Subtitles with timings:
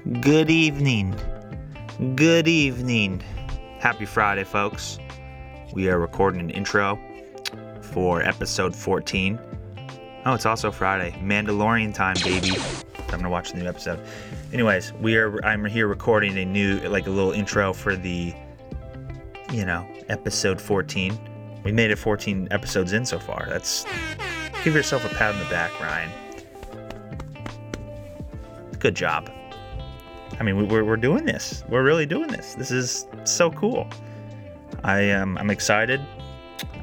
[0.00, 1.14] Good evening.
[2.16, 3.22] Good evening.
[3.80, 4.98] Happy Friday, folks.
[5.74, 6.98] We are recording an intro
[7.82, 9.38] for episode 14.
[10.24, 11.10] Oh, it's also Friday.
[11.20, 12.52] Mandalorian time, baby.
[12.98, 14.00] I'm gonna watch the new episode.
[14.54, 15.44] Anyways, we are.
[15.44, 18.34] I'm here recording a new, like a little intro for the,
[19.52, 21.60] you know, episode 14.
[21.62, 23.46] We made it 14 episodes in so far.
[23.50, 23.84] That's
[24.64, 26.10] give yourself a pat on the back, Ryan.
[28.78, 29.30] Good job.
[30.38, 31.64] I mean, we- we're, we're doing this.
[31.68, 32.54] We're really doing this.
[32.54, 33.88] This is so cool.
[34.84, 35.36] I am.
[35.38, 36.00] I'm excited.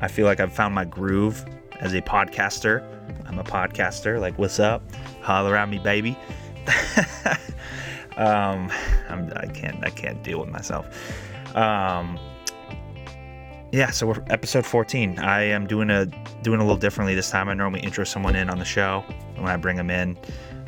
[0.02, 1.46] I feel like I've found my groove
[1.80, 2.84] as a podcaster.
[3.28, 4.20] I'm a podcaster.
[4.20, 4.84] Like, what's up?
[5.22, 6.18] Holler at me, baby.
[8.18, 8.72] um,
[9.10, 9.84] I'm, I can't.
[9.86, 10.86] I can't deal with myself.
[11.56, 12.20] Um,
[13.72, 13.90] yeah.
[13.90, 15.20] So we're episode 14.
[15.20, 16.06] I am doing a
[16.44, 17.50] doing a little differently this time.
[17.50, 19.04] I normally intro someone in on the show
[19.36, 20.18] when I bring them in,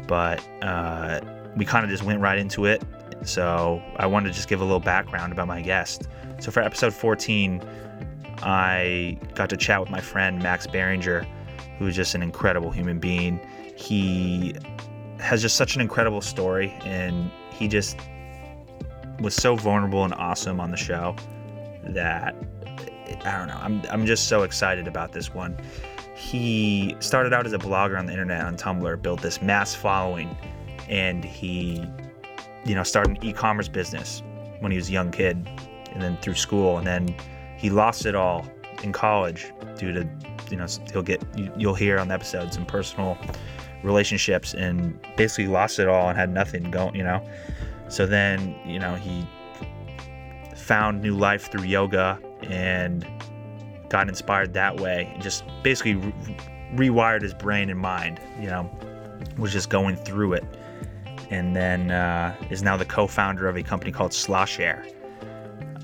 [0.08, 1.22] but uh,
[1.60, 2.82] we kind of just went right into it.
[3.24, 6.08] So I wanted to just give a little background about my guest.
[6.40, 7.62] So for episode 14,
[8.42, 11.28] I got to chat with my friend Max Barringer,
[11.78, 13.40] who is just an incredible human being.
[13.76, 14.56] He
[15.20, 17.98] has just such an incredible story, and he just
[19.20, 21.14] was so vulnerable and awesome on the show
[21.84, 22.36] that
[23.26, 23.60] I don't know.
[23.62, 25.58] I'm I'm just so excited about this one.
[26.16, 30.38] He started out as a blogger on the internet on Tumblr, built this mass following,
[30.90, 31.86] and he,
[32.66, 34.22] you know, started an e-commerce business
[34.60, 35.50] when he was a young kid,
[35.92, 37.16] and then through school, and then
[37.58, 38.46] he lost it all
[38.84, 40.08] in college due to,
[40.50, 43.18] you know, he'll get you, you'll hear on the episode some personal
[43.84, 47.26] relationships, and basically lost it all and had nothing going, you know.
[47.88, 49.26] So then, you know, he
[50.56, 53.08] found new life through yoga and
[53.90, 55.10] got inspired that way.
[55.14, 56.14] And just basically re-
[56.76, 58.70] rewired his brain and mind you know
[59.38, 60.44] was just going through it
[61.30, 64.94] and then uh, is now the co-founder of a company called Slashare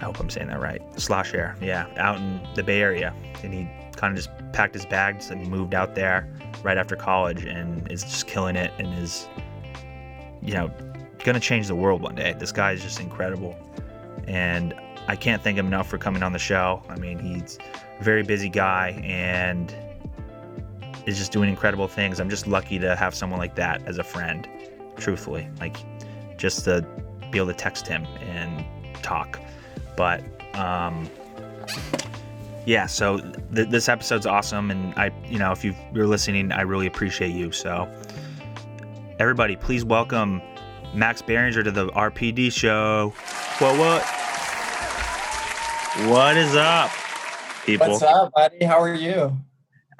[0.01, 0.81] i hope i'm saying that right.
[0.95, 3.13] Slashare yeah out in the bay area.
[3.43, 6.27] And he kind of just packed his bags and moved out there
[6.63, 9.27] right after college and is just killing it and is
[10.41, 10.71] you know
[11.23, 12.35] gonna change the world one day.
[12.37, 13.57] This guy is just incredible.
[14.27, 14.73] And
[15.07, 16.81] I can't thank him enough for coming on the show.
[16.89, 17.57] I mean, he's
[17.99, 19.73] a very busy guy and
[21.05, 22.19] is just doing incredible things.
[22.19, 24.47] I'm just lucky to have someone like that as a friend,
[24.97, 25.47] truthfully.
[25.59, 25.77] Like,
[26.37, 26.85] just to
[27.31, 28.65] be able to text him and
[29.03, 29.39] talk.
[29.97, 30.23] But,
[30.55, 31.09] um,
[32.65, 33.19] yeah, so
[33.53, 34.71] th- this episode's awesome.
[34.71, 37.51] And I, you know, if you- you're listening, I really appreciate you.
[37.51, 37.87] So,
[39.19, 40.41] everybody, please welcome
[40.93, 43.13] Max Barringer to the RPD show.
[43.59, 44.03] What, what?
[46.09, 46.91] What is up,
[47.65, 47.87] people?
[47.91, 48.65] What's up, buddy?
[48.65, 49.31] How are you?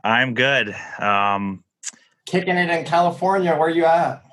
[0.03, 0.75] I'm good.
[0.99, 1.63] Um,
[2.25, 3.55] Kicking it in California.
[3.55, 4.24] Where you at?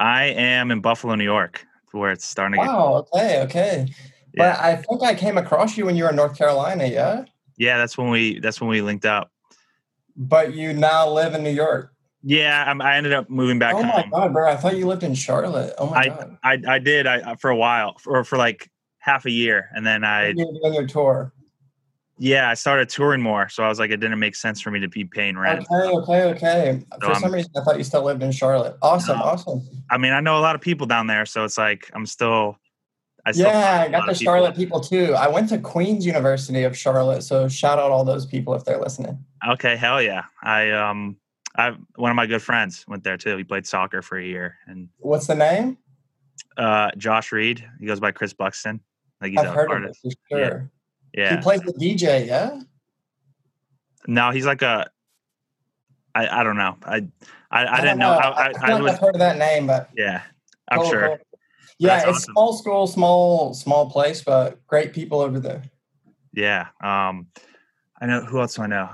[0.00, 2.72] I am in Buffalo, New York, where it's starting to get.
[2.72, 3.06] Wow.
[3.14, 3.42] Okay.
[3.42, 3.86] Okay.
[4.32, 6.86] Yeah, But I think I came across you when you were in North Carolina.
[6.86, 7.24] Yeah.
[7.58, 9.30] yeah, that's when we that's when we linked up.
[10.16, 11.92] But you now live in New York.
[12.22, 14.10] Yeah, I'm, I ended up moving back oh my home.
[14.10, 14.50] god, bro!
[14.50, 15.74] I thought you lived in Charlotte.
[15.78, 16.36] Oh my god.
[16.42, 20.04] I I did I for a while for for like half a year, and then
[20.04, 21.32] I You're doing your tour.
[22.22, 24.78] Yeah I started touring more, so I was like it didn't make sense for me
[24.80, 25.66] to be paying rent.
[25.72, 25.88] Okay.
[25.90, 26.24] Okay.
[26.24, 26.80] Okay.
[26.92, 28.76] So For I'm- some reason, I thought you still lived in Charlotte.
[28.82, 29.18] Awesome.
[29.18, 29.24] No.
[29.24, 29.66] Awesome.
[29.90, 32.56] I mean, I know a lot of people down there, so it's like I'm still.
[33.26, 34.24] I still Yeah, I got the people.
[34.32, 35.14] Charlotte people too.
[35.14, 38.80] I went to Queens University of Charlotte, so shout out all those people if they're
[38.80, 39.18] listening.
[39.46, 40.24] Okay, hell yeah.
[40.42, 41.16] I um
[41.56, 43.36] I one of my good friends went there too.
[43.36, 45.76] He played soccer for a year and What's the name?
[46.56, 48.80] uh Josh Reed, he goes by Chris Buxton.
[49.20, 50.38] Like he's I've heard of it for sure.
[50.40, 50.60] Yeah.
[51.14, 52.26] He plays the DJ.
[52.26, 52.60] Yeah.
[54.06, 54.90] No, he's like a
[56.14, 56.76] I I don't know.
[56.84, 57.06] I
[57.50, 58.12] I, I, don't didn't know.
[58.12, 60.22] I, I, I, I was, have heard of that name, but yeah,
[60.70, 61.08] I'm cool, sure.
[61.08, 61.18] cool.
[61.78, 62.34] Yeah, That's it's awesome.
[62.34, 65.62] small school, small small place, but great people over there.
[66.32, 66.68] Yeah.
[66.82, 67.26] Um
[68.00, 68.90] I know who else do I know?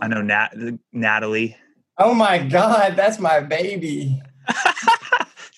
[0.00, 0.50] I know Nat
[0.92, 1.56] Natalie.
[1.98, 4.22] Oh my God, that's my baby.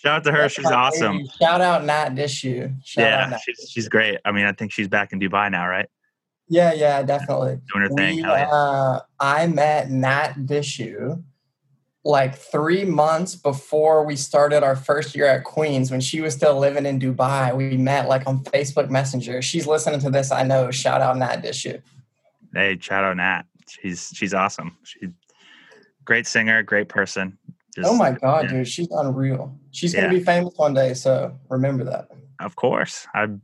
[0.02, 0.48] Shout out to her.
[0.48, 1.26] She's awesome.
[1.40, 2.74] Shout out Nat Dishu.
[2.84, 3.40] Shout out Yeah, Nat.
[3.44, 4.18] she's she's great.
[4.24, 5.88] I mean, I think she's back in Dubai now, right?
[6.48, 7.60] yeah, yeah, definitely.
[7.72, 8.16] Doing her thing.
[8.16, 8.48] We, yeah.
[8.50, 11.22] uh, I met Nat Dishu
[12.02, 16.58] like three months before we started our first year at Queens when she was still
[16.58, 17.54] living in Dubai.
[17.54, 19.42] We met like on Facebook Messenger.
[19.42, 20.70] She's listening to this, I know.
[20.70, 21.80] Shout out Nat Dishu.
[22.54, 23.42] Hey, shout out Nat.
[23.68, 24.76] She's she's awesome.
[24.82, 25.10] She's
[26.04, 27.38] great singer, great person.
[27.80, 28.58] Just, oh my God, yeah.
[28.58, 29.56] dude, she's unreal.
[29.70, 32.08] She's gonna be famous one day, so remember that.
[32.40, 33.42] Of course, I'm.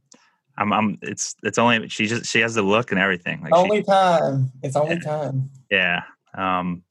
[0.58, 0.72] I'm.
[0.72, 0.98] I'm.
[1.02, 1.34] It's.
[1.42, 1.88] It's only.
[1.88, 2.26] She just.
[2.30, 3.42] She has the look and everything.
[3.42, 4.50] Like only time.
[4.62, 5.00] It's only Yeah.
[5.00, 5.50] time.
[5.70, 6.02] yeah.
[6.36, 6.82] Um.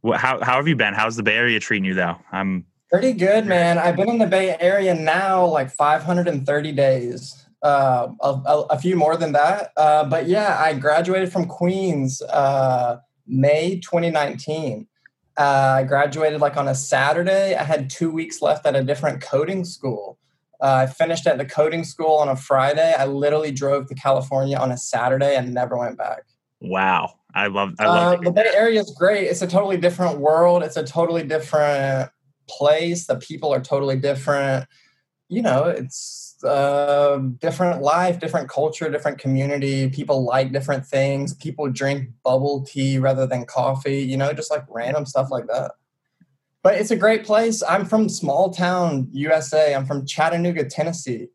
[0.00, 0.20] What?
[0.20, 0.40] How?
[0.42, 0.94] How have you been?
[0.94, 2.16] How's the Bay Area treating you though?
[2.32, 2.64] I'm.
[2.90, 3.76] Pretty good, man.
[3.76, 7.44] I've been in the Bay Area now like 530 days.
[7.62, 9.72] Uh, a, a, a few more than that.
[9.76, 14.86] Uh, but yeah, I graduated from Queens uh, May 2019.
[15.38, 17.54] Uh, I graduated like on a Saturday.
[17.54, 20.18] I had two weeks left at a different coding school.
[20.60, 22.92] Uh, I finished at the coding school on a Friday.
[22.98, 26.24] I literally drove to California on a Saturday and never went back.
[26.60, 27.14] Wow.
[27.34, 29.28] I love I love uh, the Bay Area is great.
[29.28, 30.64] It's a totally different world.
[30.64, 32.10] It's a totally different
[32.48, 33.06] place.
[33.06, 34.66] The people are totally different.
[35.28, 39.88] You know, it's uh, different life, different culture, different community.
[39.88, 41.34] People like different things.
[41.34, 44.00] People drink bubble tea rather than coffee.
[44.00, 45.72] You know, just like random stuff like that.
[46.62, 47.62] But it's a great place.
[47.62, 49.74] I'm from small town USA.
[49.74, 51.28] I'm from Chattanooga, Tennessee.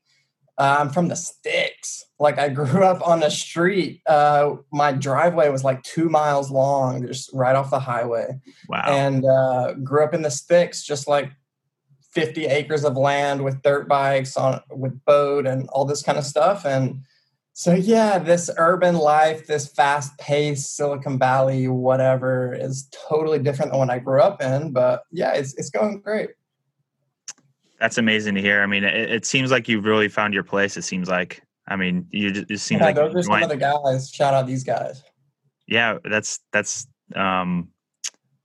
[0.58, 2.06] Uh, I'm from the sticks.
[2.20, 4.02] Like I grew up on the street.
[4.06, 8.40] Uh, my driveway was like two miles long, just right off the highway.
[8.70, 8.86] Wow.
[8.88, 11.32] And uh, grew up in the sticks, just like
[12.14, 16.24] 50 acres of land with dirt bikes on with boat and all this kind of
[16.24, 16.66] stuff.
[16.66, 17.02] And
[17.54, 23.90] so yeah, this urban life, this fast-paced Silicon Valley, whatever, is totally different than what
[23.90, 24.72] I grew up in.
[24.72, 26.32] But yeah, it's it's going great.
[27.80, 28.62] That's amazing to hear.
[28.62, 30.78] I mean, it, it seems like you've really found your place.
[30.78, 31.42] It seems like.
[31.68, 34.10] I mean, you just it seems yeah, like those are some of the guys.
[34.10, 35.02] Shout out these guys.
[35.66, 37.70] Yeah, that's that's um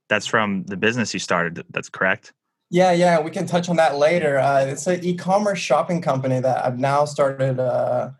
[0.07, 1.63] that's from the business you started.
[1.69, 2.33] That's correct.
[2.71, 4.37] Yeah, yeah, we can touch on that later.
[4.37, 7.59] Uh, it's an e-commerce shopping company that I've now started.
[7.59, 8.11] Uh,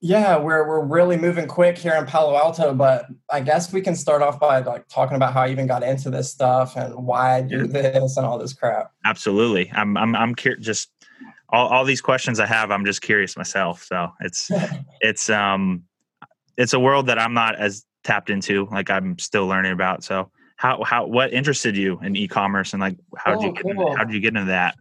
[0.00, 3.94] yeah, we're we're really moving quick here in Palo Alto, but I guess we can
[3.94, 7.36] start off by like talking about how I even got into this stuff and why
[7.36, 8.92] I do this and all this crap.
[9.04, 9.70] Absolutely.
[9.72, 10.90] I'm I'm I'm cur- just
[11.48, 12.70] all, all these questions I have.
[12.70, 13.84] I'm just curious myself.
[13.84, 14.50] So it's
[15.00, 15.84] it's um
[16.56, 18.68] it's a world that I'm not as tapped into.
[18.70, 20.04] Like I'm still learning about.
[20.04, 23.66] So how how what interested you in e-commerce and like how did Oh, you get
[23.66, 23.96] into, cool.
[23.96, 24.74] how did you get into that?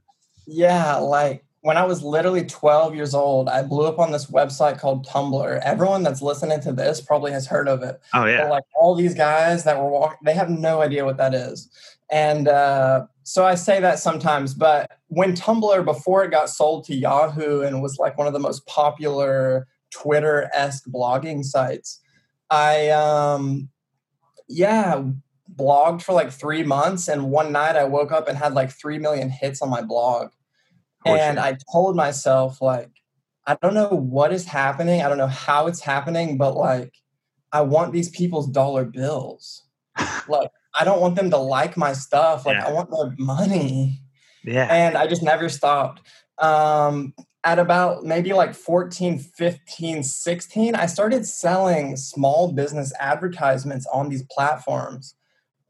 [0.48, 4.78] Yeah, like when I was literally 12 years old, I blew up on this website
[4.80, 5.60] called Tumblr.
[5.64, 8.00] Everyone that's listening to this probably has heard of it.
[8.14, 8.50] Oh But, yeah.
[8.50, 11.70] like all these guys that were walking, they have no idea what that is.
[12.12, 16.96] And uh, so I say that sometimes, but when Tumblr, before it got sold to
[16.96, 22.00] Yahoo and was like one of the most popular Twitter esque blogging sites,
[22.52, 23.70] I, um,
[24.48, 25.02] yeah,
[25.58, 27.08] blogged for like three months.
[27.08, 30.30] And one night I woke up and had like 3 million hits on my blog.
[31.06, 31.40] And.
[31.40, 32.90] I told myself, like,
[33.46, 35.02] I don't know what is happening.
[35.02, 36.94] I don't know how it's happening, but like,
[37.52, 39.64] I want these people's dollar bills.
[40.28, 42.46] like, I don't want them to like my stuff.
[42.46, 42.68] Like, Yeah.
[42.68, 44.02] I want their money.
[44.44, 44.68] yeah.
[44.70, 46.02] And I just never stopped.
[46.40, 47.14] Um,
[47.46, 54.24] at about maybe like 14, 15, 16, I started selling small business advertisements on these
[54.32, 55.14] platforms.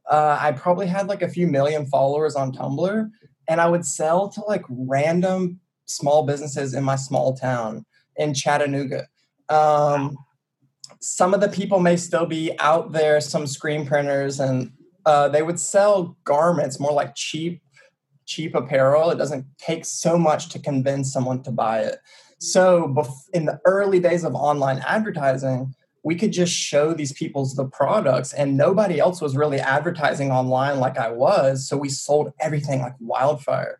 [0.09, 3.09] Uh, I probably had like a few million followers on Tumblr,
[3.47, 7.85] and I would sell to like random small businesses in my small town
[8.17, 9.07] in Chattanooga.
[9.49, 10.17] Um,
[10.99, 14.71] some of the people may still be out there, some screen printers, and
[15.05, 17.61] uh, they would sell garments, more like cheap,
[18.25, 19.11] cheap apparel.
[19.11, 21.99] It doesn't take so much to convince someone to buy it.
[22.39, 22.93] So,
[23.33, 25.73] in the early days of online advertising,
[26.05, 30.79] we could just show these people's the products, and nobody else was really advertising online
[30.79, 31.67] like I was.
[31.67, 33.79] So we sold everything like wildfire.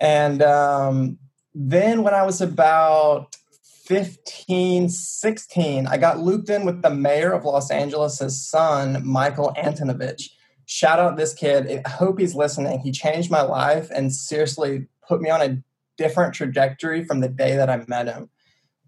[0.00, 1.18] And um,
[1.54, 3.36] then when I was about
[3.84, 10.30] 15, 16, I got looped in with the mayor of Los Angeles' son, Michael Antonovich.
[10.64, 11.80] Shout out this kid.
[11.86, 12.80] I hope he's listening.
[12.80, 15.62] He changed my life and seriously put me on a
[15.96, 18.30] different trajectory from the day that I met him.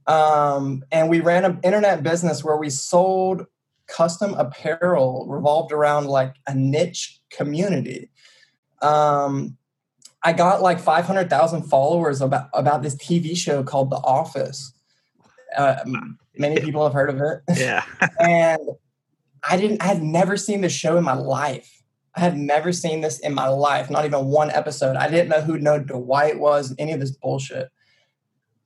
[0.08, 3.44] Um, and we ran an internet business where we sold
[3.86, 8.10] custom apparel revolved around like a niche community.
[8.80, 9.56] Um,
[10.22, 14.72] I got like 500,000 followers about, about this TV show called The Office.
[15.56, 15.76] Uh,
[16.36, 17.58] many people have heard of it.
[17.58, 17.84] yeah.
[18.20, 18.60] and
[19.48, 21.82] I didn't, I had never seen this show in my life.
[22.14, 24.96] I had never seen this in my life, not even one episode.
[24.96, 27.68] I didn't know who No Dwight was, any of this bullshit.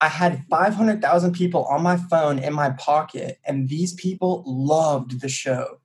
[0.02, 5.28] I had 500,000 people on my phone in my pocket, and these people loved the
[5.28, 5.78] show.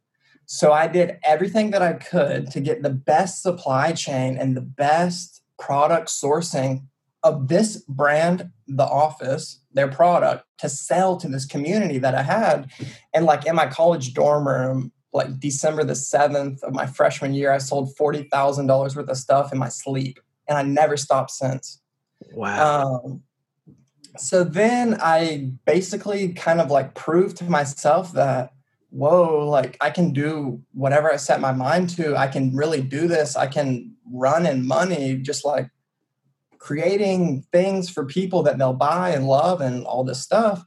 [0.48, 4.62] So I did everything that I could to get the best supply chain and the
[4.62, 6.86] best product sourcing
[7.22, 12.72] of this brand, The Office, their product, to sell to this community that I had.
[13.14, 17.52] And like in my college dorm room, like December the 7th of my freshman year,
[17.52, 20.20] I sold $40,000 worth of stuff in my sleep.
[20.48, 21.82] And I never stopped since.
[22.34, 23.02] Wow.
[23.04, 23.24] Um,
[24.18, 28.54] so then I basically kind of like proved to myself that,
[28.90, 32.16] whoa, like I can do whatever I set my mind to.
[32.16, 33.36] I can really do this.
[33.36, 35.70] I can run in money, just like
[36.58, 40.64] creating things for people that they'll buy and love and all this stuff.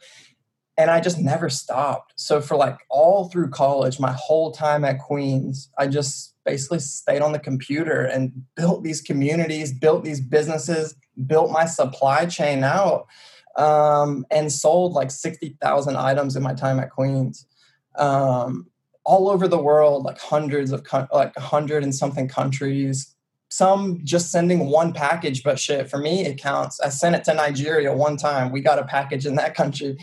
[0.77, 2.15] And I just never stopped.
[2.17, 7.21] So for like all through college, my whole time at Queens, I just basically stayed
[7.21, 10.95] on the computer and built these communities, built these businesses,
[11.27, 13.07] built my supply chain out,
[13.61, 17.47] um, and sold like 60,000 items in my time at Queens.
[17.97, 18.69] Um,
[19.05, 23.15] all over the world, like hundreds of, like a hundred and something countries,
[23.51, 26.81] some just sending one package, but shit, for me, it counts.
[26.81, 28.51] I sent it to Nigeria one time.
[28.51, 29.99] We got a package in that country.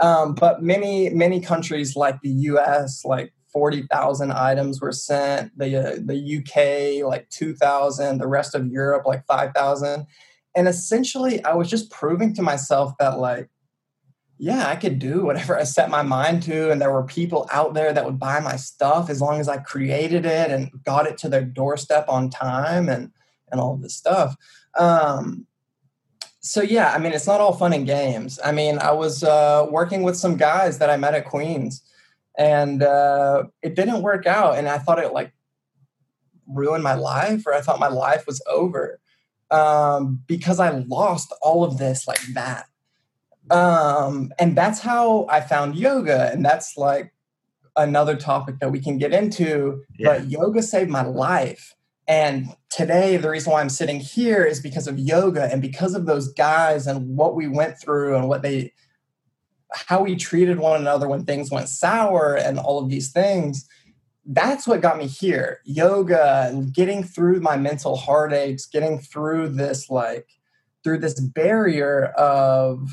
[0.00, 5.56] Um, but many, many countries like the US, like 40,000 items were sent.
[5.56, 8.18] The, uh, the UK, like 2,000.
[8.18, 10.06] The rest of Europe, like 5,000.
[10.54, 13.48] And essentially, I was just proving to myself that, like,
[14.38, 16.70] yeah, I could do whatever I set my mind to.
[16.70, 19.58] And there were people out there that would buy my stuff as long as I
[19.58, 23.12] created it and got it to their doorstep on time and,
[23.52, 24.34] and all this stuff.
[24.78, 25.46] Um,
[26.40, 28.40] so yeah, I mean, it's not all fun and games.
[28.42, 31.82] I mean, I was uh, working with some guys that I met at Queens
[32.38, 34.56] and uh, it didn't work out.
[34.56, 35.34] And I thought it like
[36.46, 38.99] ruined my life or I thought my life was over
[39.50, 42.66] um, because I lost all of this like that
[43.50, 46.30] um, and that's how I found yoga.
[46.32, 47.12] And that's like
[47.76, 49.82] another topic that we can get into.
[49.98, 50.18] Yeah.
[50.18, 51.74] But yoga saved my life.
[52.06, 56.06] And today, the reason why I'm sitting here is because of yoga and because of
[56.06, 58.72] those guys and what we went through and what they,
[59.70, 63.68] how we treated one another when things went sour and all of these things.
[64.24, 65.60] That's what got me here.
[65.64, 70.28] Yoga, getting through my mental heartaches, getting through this, like,
[70.84, 72.88] through this barrier of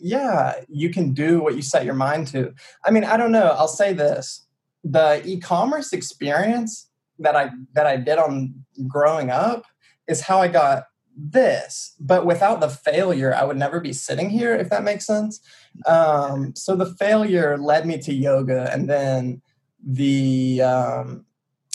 [0.00, 2.54] yeah, you can do what you set your mind to.
[2.84, 3.54] I mean, I don't know.
[3.56, 4.46] I'll say this:
[4.82, 8.54] the e-commerce experience that I that I did on
[8.88, 9.64] growing up
[10.08, 10.84] is how I got
[11.16, 11.94] this.
[12.00, 14.54] But without the failure, I would never be sitting here.
[14.54, 15.40] If that makes sense.
[15.86, 19.42] Um, so the failure led me to yoga, and then
[19.84, 21.26] the um,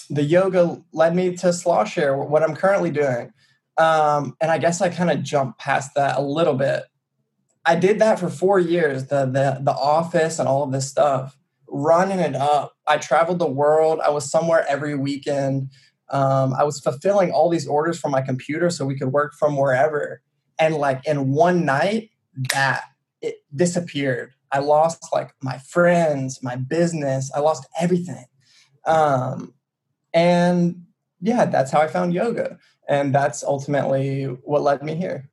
[0.09, 3.31] the yoga led me to Slashare, what I'm currently doing.
[3.77, 6.85] Um, and I guess I kind of jumped past that a little bit
[7.65, 11.37] I did that for four years, the the the office and all of this stuff,
[11.67, 12.73] running it up.
[12.87, 13.99] I traveled the world.
[14.01, 15.71] I was somewhere every weekend.
[16.11, 19.57] Um, I was fulfilling all these orders from my computer so we could work from
[19.57, 20.21] wherever.
[20.59, 22.11] And like in one night,
[22.53, 22.83] that
[23.21, 24.34] it disappeared.
[24.55, 27.29] I lost like my friends, my business.
[27.35, 28.23] I lost everything.
[28.87, 29.53] Um,
[30.13, 30.85] and
[31.19, 32.57] yeah, that's how I found yoga,
[32.87, 35.29] and that's ultimately what led me here.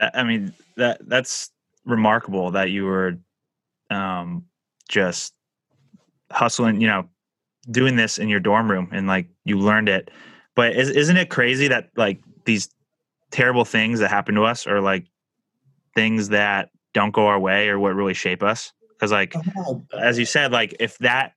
[0.00, 1.52] I mean that that's
[1.84, 3.18] remarkable that you were
[3.90, 4.46] um,
[4.88, 5.34] just
[6.32, 7.08] hustling, you know,
[7.70, 10.10] doing this in your dorm room and like you learned it.
[10.56, 12.70] But is, isn't it crazy that like these
[13.30, 15.06] terrible things that happen to us are like
[15.94, 18.72] things that don't go our way or what really shape us?
[18.90, 21.32] Because like oh, as you said, like if that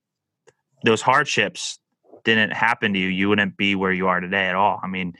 [0.83, 1.79] those hardships
[2.23, 4.79] didn't happen to you, you wouldn't be where you are today at all.
[4.83, 5.15] I mean,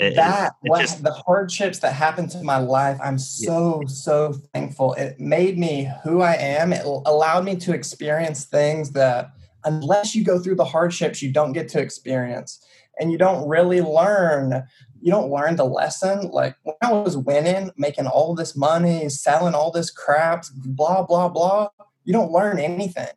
[0.00, 3.88] it, that it, what, just, the hardships that happened to my life i'm so yeah.
[3.88, 9.30] so thankful it made me who i am it allowed me to experience things that
[9.64, 12.64] unless you go through the hardships you don't get to experience
[12.98, 14.62] and you don't really learn
[15.00, 19.54] you don't learn the lesson like when i was winning making all this money selling
[19.54, 21.68] all this crap blah blah blah
[22.04, 23.08] you don't learn anything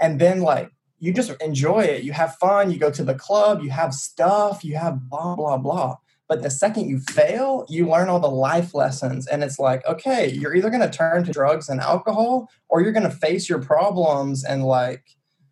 [0.00, 3.62] and then like you just enjoy it you have fun you go to the club
[3.62, 5.96] you have stuff you have blah blah blah
[6.30, 9.26] but the second you fail, you learn all the life lessons.
[9.26, 12.92] And it's like, okay, you're either going to turn to drugs and alcohol or you're
[12.92, 15.02] going to face your problems and like,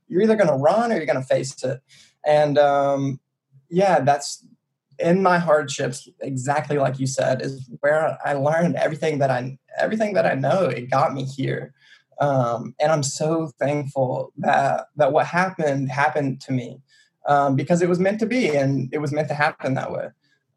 [0.06, 1.80] you're either going to run or you're going to face it.
[2.24, 3.18] And um,
[3.68, 4.46] yeah, that's
[4.98, 10.14] in my hardships, exactly like you said, is where I learned everything that I everything
[10.14, 10.64] that I know.
[10.64, 11.72] It got me here,
[12.20, 16.80] um, and I'm so thankful that that what happened happened to me
[17.26, 20.08] um, because it was meant to be, and it was meant to happen that way.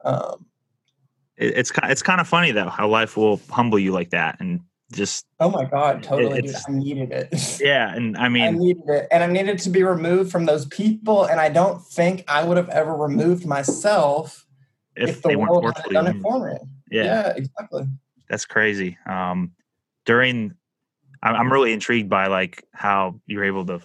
[0.03, 0.45] Um,
[1.37, 4.61] it, it's it's kind of funny though how life will humble you like that and
[4.91, 7.59] just oh my god totally dude, i needed it.
[7.61, 10.65] Yeah and i mean i needed it and i needed to be removed from those
[10.65, 14.45] people and i don't think i would have ever removed myself
[14.95, 16.57] if, if the world had done it for me.
[16.91, 17.03] Yeah.
[17.03, 17.85] yeah exactly.
[18.29, 19.51] That's crazy um
[20.05, 20.53] during
[21.23, 23.79] i'm really intrigued by like how you're able to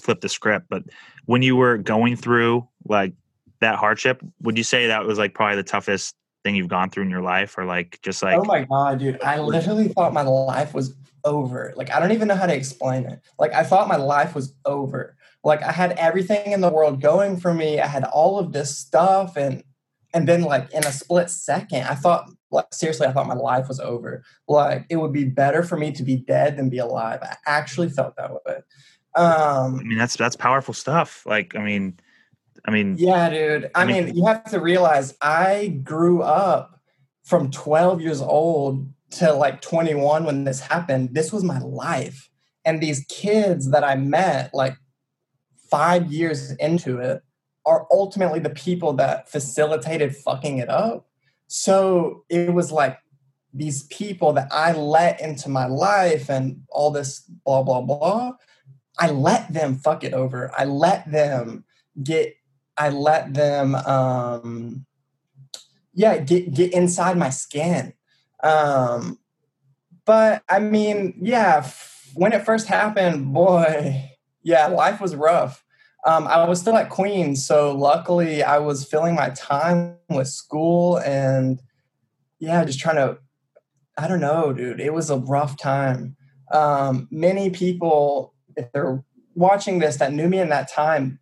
[0.00, 0.82] flip the script but
[1.26, 3.12] when you were going through like
[3.60, 6.14] that hardship, would you say that was like probably the toughest
[6.46, 9.20] thing you've gone through in your life or like just like Oh my god, dude.
[9.20, 11.74] I literally thought my life was over.
[11.74, 13.20] Like I don't even know how to explain it.
[13.36, 15.16] Like I thought my life was over.
[15.42, 17.80] Like I had everything in the world going for me.
[17.80, 19.64] I had all of this stuff and
[20.14, 23.66] and then like in a split second, I thought like seriously, I thought my life
[23.66, 24.22] was over.
[24.46, 27.18] Like it would be better for me to be dead than be alive.
[27.22, 28.58] I actually felt that way.
[29.16, 31.26] Um I mean that's that's powerful stuff.
[31.26, 31.98] Like I mean
[32.66, 33.70] I mean Yeah, dude.
[33.74, 36.80] I, I mean, mean you have to realize I grew up
[37.22, 41.14] from 12 years old to like 21 when this happened.
[41.14, 42.28] This was my life.
[42.64, 44.76] And these kids that I met like
[45.70, 47.22] five years into it
[47.64, 51.08] are ultimately the people that facilitated fucking it up.
[51.48, 52.98] So it was like
[53.52, 58.32] these people that I let into my life and all this blah, blah, blah.
[58.98, 60.50] I let them fuck it over.
[60.56, 61.64] I let them
[62.02, 62.35] get,
[62.78, 64.86] I let them, um,
[65.94, 67.94] yeah, get, get inside my skin.
[68.42, 69.18] Um,
[70.04, 71.68] but I mean, yeah,
[72.14, 74.10] when it first happened, boy,
[74.42, 75.64] yeah, life was rough.
[76.06, 80.98] Um, I was still at Queens, so luckily I was filling my time with school
[80.98, 81.60] and
[82.38, 83.18] yeah, just trying to.
[83.98, 84.80] I don't know, dude.
[84.80, 86.16] It was a rough time.
[86.52, 89.02] Um, many people, if they're
[89.34, 91.18] watching this, that knew me in that time,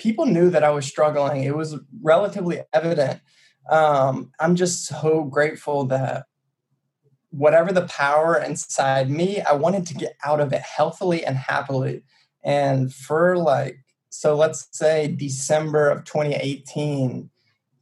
[0.00, 1.44] people knew that I was struggling.
[1.44, 3.20] It was relatively evident.
[3.70, 6.24] Um, I'm just so grateful that
[7.28, 12.02] whatever the power inside me, I wanted to get out of it healthily and happily.
[12.42, 13.76] And for like
[14.08, 17.30] so let's say December of 2018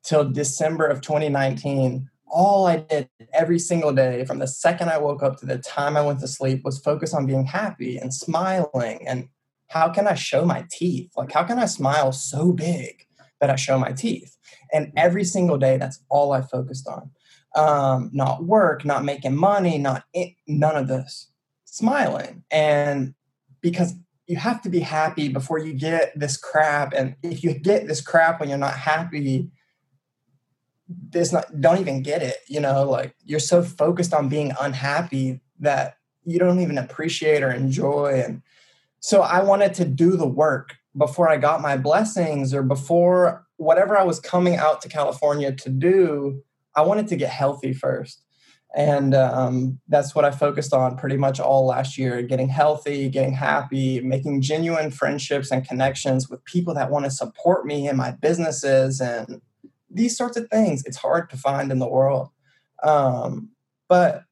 [0.02, 5.22] till December of 2019, all I did every single day from the second I woke
[5.22, 9.06] up to the time I went to sleep was focus on being happy and smiling.
[9.06, 9.28] And
[9.68, 11.12] how can I show my teeth?
[11.16, 13.06] Like, how can I smile so big
[13.40, 14.36] that I show my teeth?
[14.72, 17.10] And every single day, that's all I focused on.
[17.54, 20.04] Um, not work, not making money, not
[20.46, 21.30] none of this.
[21.64, 22.44] Smiling.
[22.50, 23.14] And
[23.60, 23.94] because
[24.26, 28.00] you have to be happy before you get this crap and if you get this
[28.00, 29.50] crap when you're not happy
[30.86, 35.40] this not don't even get it you know like you're so focused on being unhappy
[35.58, 38.42] that you don't even appreciate or enjoy and
[39.00, 43.96] so i wanted to do the work before i got my blessings or before whatever
[43.96, 46.42] i was coming out to california to do
[46.74, 48.22] i wanted to get healthy first.
[48.76, 53.32] And um, that's what i focused on pretty much all last year getting healthy getting
[53.32, 58.10] happy making genuine friendships and connections with people that want to support me in my
[58.10, 59.40] businesses and
[59.90, 60.84] these sorts of things.
[60.84, 62.28] It's hard to find in the world.
[62.82, 63.50] Um,
[63.88, 64.24] but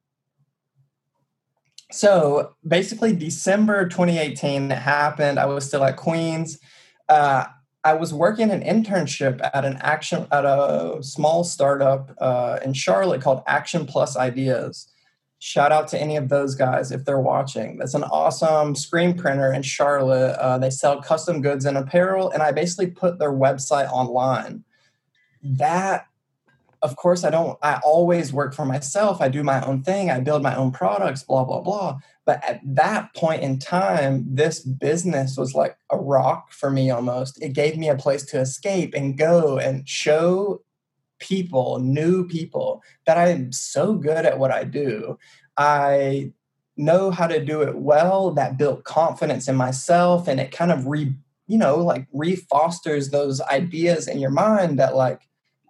[1.91, 6.59] so basically december 2018 it happened i was still at queens
[7.09, 7.45] uh,
[7.87, 13.23] I was working an internship at an action at a small startup uh, in Charlotte
[13.23, 14.89] called Action Plus Ideas.
[15.39, 17.79] Shout out to any of those guys if they're watching.
[17.79, 20.37] That's an awesome screen printer in Charlotte.
[20.41, 24.65] Uh, they sell custom goods and apparel, and I basically put their website online.
[25.45, 26.09] That
[26.87, 30.21] of course i don't i always work for myself i do my own thing i
[30.21, 31.99] build my own products blah blah blah.
[32.25, 37.41] But at that point in time this business was like a rock for me almost.
[37.41, 40.63] It gave me a place to escape and go and show
[41.19, 45.19] people new people that i'm so good at what i do.
[45.57, 46.33] I
[46.77, 50.87] know how to do it well that built confidence in myself and it kind of
[50.87, 51.15] re
[51.47, 55.23] you know like refosters those ideas in your mind that like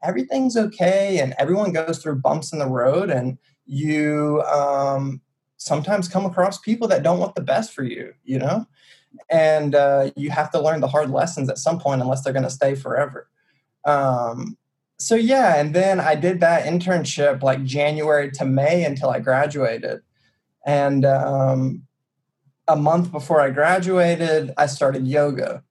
[0.06, 5.20] everything's okay and everyone goes through bumps in the road and you um,
[5.56, 8.66] sometimes come across people that don't want the best for you you know?
[9.30, 12.42] And uh, you have to learn the hard lessons at some point unless they're going
[12.42, 13.28] to stay forever.
[13.84, 14.58] Um,
[14.98, 20.00] so yeah and then i did that internship like january to may until i graduated.
[20.64, 21.82] And um,
[22.66, 25.62] a month before i graduated i started yoga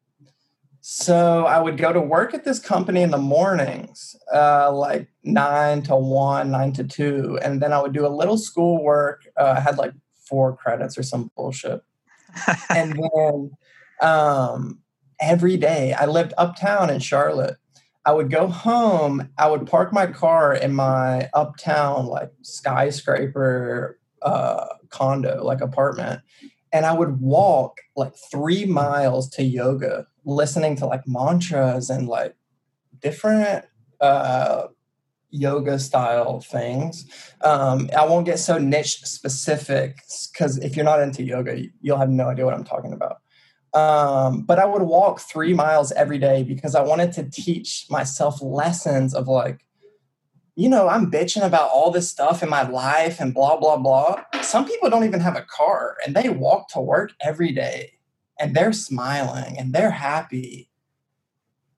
[0.88, 5.82] so I would go to work at this company in the mornings, uh, like nine
[5.82, 9.26] to one, nine to two, and then I would do a little school work.
[9.36, 9.94] Uh, I had like
[10.30, 11.82] four credits or some bullshit,
[12.70, 13.52] and then
[14.00, 14.78] um,
[15.20, 17.58] every day I lived uptown in Charlotte.
[18.06, 19.30] I would go home.
[19.40, 26.22] I would park my car in my uptown like skyscraper uh, condo, like apartment,
[26.72, 32.36] and I would walk like three miles to yoga listening to like mantras and like
[33.00, 33.66] different
[34.02, 34.68] uh,
[35.30, 37.06] yoga style things.
[37.42, 39.98] Um, I won't get so niche specific
[40.32, 43.18] because if you're not into yoga, you'll have no idea what I'm talking about.
[43.74, 48.42] Um, but I would walk three miles every day because I wanted to teach myself
[48.42, 49.66] lessons of like,
[50.56, 54.24] you know, I'm bitching about all this stuff in my life and blah, blah, blah.
[54.42, 57.95] Some people don't even have a car and they walk to work every day
[58.40, 60.70] and they're smiling and they're happy.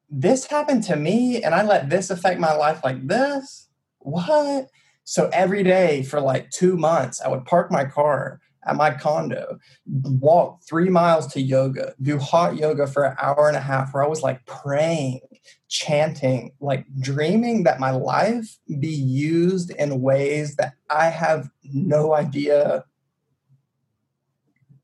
[0.10, 3.67] This happened to me and I let this affect my life like this.
[4.00, 4.70] What?
[5.04, 9.58] So every day for like two months, I would park my car at my condo,
[9.86, 14.04] walk three miles to yoga, do hot yoga for an hour and a half where
[14.04, 15.22] I was like praying,
[15.70, 22.84] chanting, like dreaming that my life be used in ways that I have no idea.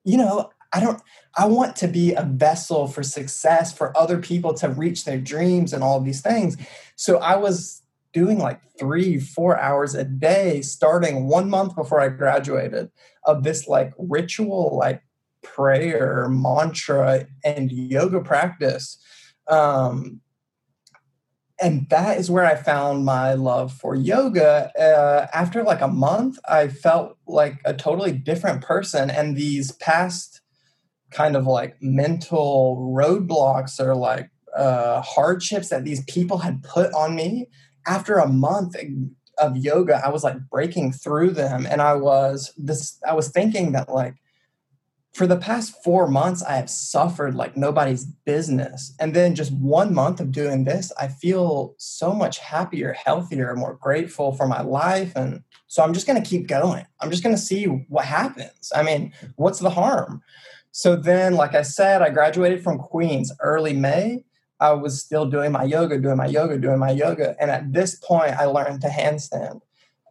[0.06, 1.02] You know, I don't,
[1.38, 5.72] I want to be a vessel for success for other people to reach their dreams
[5.74, 6.58] and all these things.
[6.96, 12.10] So I was doing like three, four hours a day starting one month before I
[12.10, 12.92] graduated
[13.26, 15.04] of this like ritual, like
[15.44, 18.98] prayer, mantra, and yoga practice.
[19.48, 20.22] Um,
[21.62, 24.72] and that is where I found my love for yoga.
[24.78, 29.10] Uh, after like a month, I felt like a totally different person.
[29.10, 30.42] And these past
[31.14, 37.16] kind of like mental roadblocks or like uh, hardships that these people had put on
[37.16, 37.48] me,
[37.88, 38.76] after a month
[39.38, 41.66] of yoga, I was like breaking through them.
[41.70, 44.16] And I was this, I was thinking that like,
[45.14, 48.96] for the past four months, I have suffered like nobody's business.
[49.00, 53.78] And then just one month of doing this, I feel so much happier, healthier, more
[53.80, 55.14] grateful for my life.
[55.16, 56.86] And so I'm just going to keep going.
[57.00, 58.72] I'm just going to see what happens.
[58.76, 60.24] I mean, what's the harm?
[60.74, 64.26] So then, like I said, I graduated from Queens early May.
[64.60, 67.38] I was still doing my yoga, doing my yoga, doing my yoga.
[67.40, 69.62] And at this point, I learned to handstand.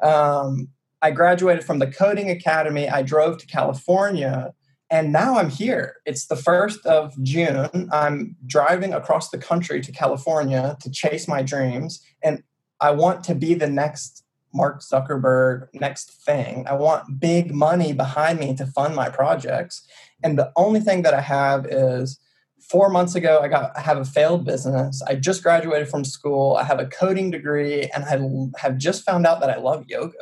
[0.03, 0.69] Um,
[1.03, 2.89] I graduated from the coding academy.
[2.89, 4.55] I drove to California
[4.93, 5.97] and now I'm here.
[6.05, 7.89] It's the 1st of June.
[7.91, 12.05] I'm driving across the country to California to chase my dreams.
[12.23, 12.43] And
[12.79, 14.23] I want to be the next
[14.53, 16.67] Mark Zuckerberg, next thing.
[16.69, 19.89] I want big money behind me to fund my projects.
[20.23, 22.19] And the only thing that I have is
[22.61, 25.03] four months ago, I got I have a failed business.
[25.07, 26.57] I just graduated from school.
[26.57, 30.15] I have a coding degree, and I have just found out that I love yoga.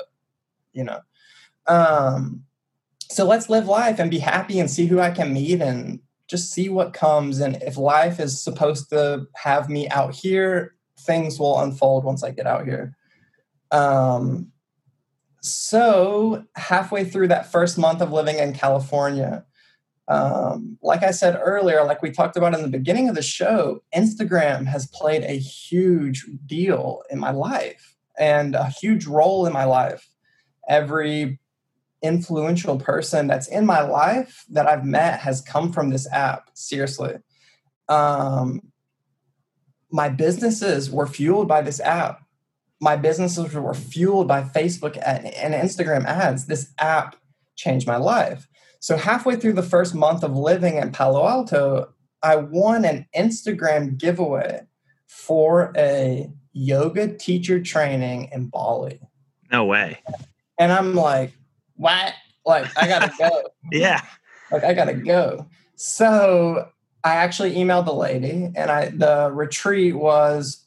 [0.72, 1.00] You know,
[1.66, 2.44] um,
[3.10, 6.52] so let's live life and be happy and see who I can meet and just
[6.52, 7.40] see what comes.
[7.40, 12.30] And if life is supposed to have me out here, things will unfold once I
[12.30, 12.96] get out here.
[13.72, 14.52] Um,
[15.42, 19.44] so halfway through that first month of living in California,
[20.10, 23.80] um, like I said earlier, like we talked about in the beginning of the show,
[23.94, 29.64] Instagram has played a huge deal in my life and a huge role in my
[29.64, 30.08] life.
[30.68, 31.38] Every
[32.02, 36.50] influential person that's in my life that I've met has come from this app.
[36.54, 37.14] Seriously.
[37.88, 38.62] Um,
[39.92, 42.22] my businesses were fueled by this app.
[42.80, 46.46] My businesses were fueled by Facebook and Instagram ads.
[46.46, 47.14] This app
[47.54, 48.48] changed my life.
[48.80, 53.96] So, halfway through the first month of living in Palo Alto, I won an Instagram
[53.98, 54.62] giveaway
[55.06, 59.00] for a yoga teacher training in Bali.
[59.52, 59.98] No way.
[60.58, 61.32] And I'm like,
[61.76, 62.14] what?
[62.44, 63.42] Like, I gotta go.
[63.70, 64.02] yeah.
[64.50, 65.46] Like, I gotta go.
[65.76, 66.68] So
[67.04, 70.66] I actually emailed the lady, and I the retreat was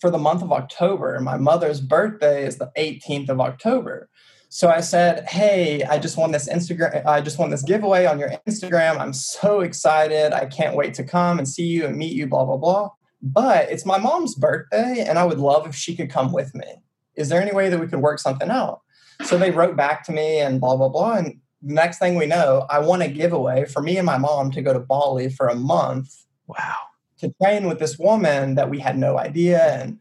[0.00, 1.18] for the month of October.
[1.20, 4.08] My mother's birthday is the 18th of October.
[4.48, 7.04] So I said, "Hey, I just won this Instagram.
[7.04, 8.98] I just won this giveaway on your Instagram.
[8.98, 10.32] I'm so excited.
[10.32, 12.26] I can't wait to come and see you and meet you.
[12.26, 12.90] Blah blah blah.
[13.22, 16.82] But it's my mom's birthday, and I would love if she could come with me.
[17.16, 18.80] Is there any way that we could work something out?"
[19.24, 21.14] So they wrote back to me and blah, blah, blah.
[21.14, 24.50] And the next thing we know, I won a giveaway for me and my mom
[24.52, 26.24] to go to Bali for a month.
[26.46, 26.76] Wow.
[27.18, 29.82] To train with this woman that we had no idea.
[29.82, 29.98] And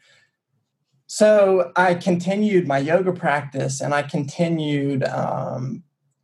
[1.16, 5.82] so I continued my yoga practice and I continued um,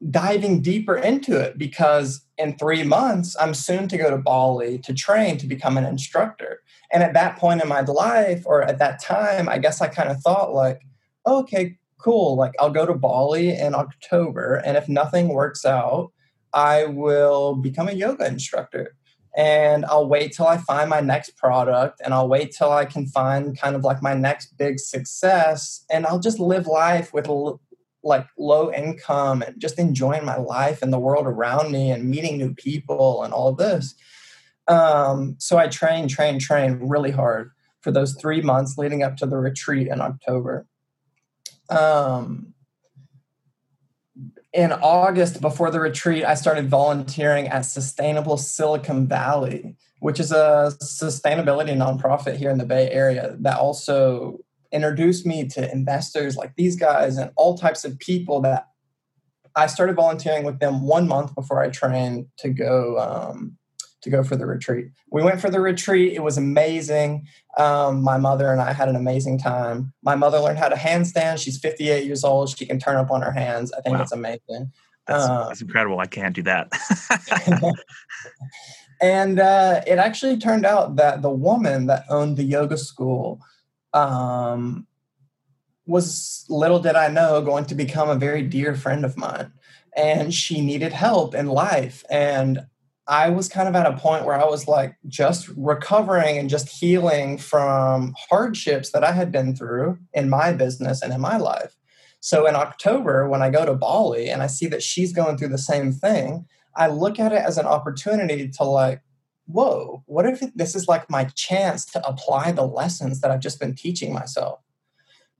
[0.09, 4.93] diving deeper into it because in three months, I'm soon to go to Bali to
[4.93, 6.59] train to become an instructor.
[6.91, 10.09] And at that point in my life, or at that time, I guess I kind
[10.09, 10.81] of thought, like,
[11.25, 16.11] okay, cool, like I'll go to Bali in October, and if nothing works out,
[16.51, 18.97] I will become a yoga instructor.
[19.35, 23.07] And I'll wait till I find my next product and I'll wait till I can
[23.07, 25.85] find kind of like my next big success.
[25.89, 27.29] And I'll just live life with
[28.03, 32.37] like low income and just enjoying my life and the world around me and meeting
[32.37, 33.95] new people and all of this.
[34.67, 39.25] Um, so I train, train, train really hard for those three months leading up to
[39.25, 40.67] the retreat in October
[41.71, 42.53] um,
[44.53, 50.73] in August before the retreat, I started volunteering at Sustainable Silicon Valley, which is a
[50.81, 54.39] sustainability nonprofit here in the Bay Area that also
[54.71, 58.67] introduced me to investors like these guys and all types of people that
[59.55, 63.57] I started volunteering with them one month before I trained to go um,
[64.01, 64.87] to go for the retreat.
[65.11, 66.13] We went for the retreat.
[66.13, 67.27] It was amazing.
[67.57, 69.93] Um, my mother and I had an amazing time.
[70.03, 71.39] My mother learned how to handstand.
[71.39, 72.49] She's 58 years old.
[72.57, 73.71] She can turn up on her hands.
[73.73, 73.99] I think wow.
[73.99, 74.71] that's amazing.
[75.07, 75.99] That's, uh, that's, incredible.
[75.99, 76.71] I can't do that.
[79.01, 83.41] and uh, it actually turned out that the woman that owned the yoga school
[83.93, 84.87] um,
[85.85, 89.51] was, little did I know, going to become a very dear friend of mine.
[89.95, 92.05] And she needed help in life.
[92.09, 92.65] And
[93.11, 96.69] I was kind of at a point where I was like just recovering and just
[96.69, 101.75] healing from hardships that I had been through in my business and in my life.
[102.21, 105.49] So in October, when I go to Bali and I see that she's going through
[105.49, 106.45] the same thing,
[106.77, 109.01] I look at it as an opportunity to like,
[109.45, 113.59] whoa, what if this is like my chance to apply the lessons that I've just
[113.59, 114.61] been teaching myself?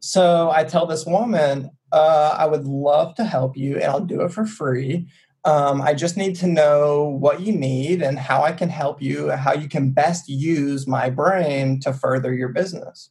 [0.02, 4.22] So I tell this woman, uh, I would love to help you and I'll do
[4.22, 5.08] it for free.
[5.44, 9.32] Um, I just need to know what you need and how I can help you,
[9.32, 13.10] how you can best use my brain to further your business.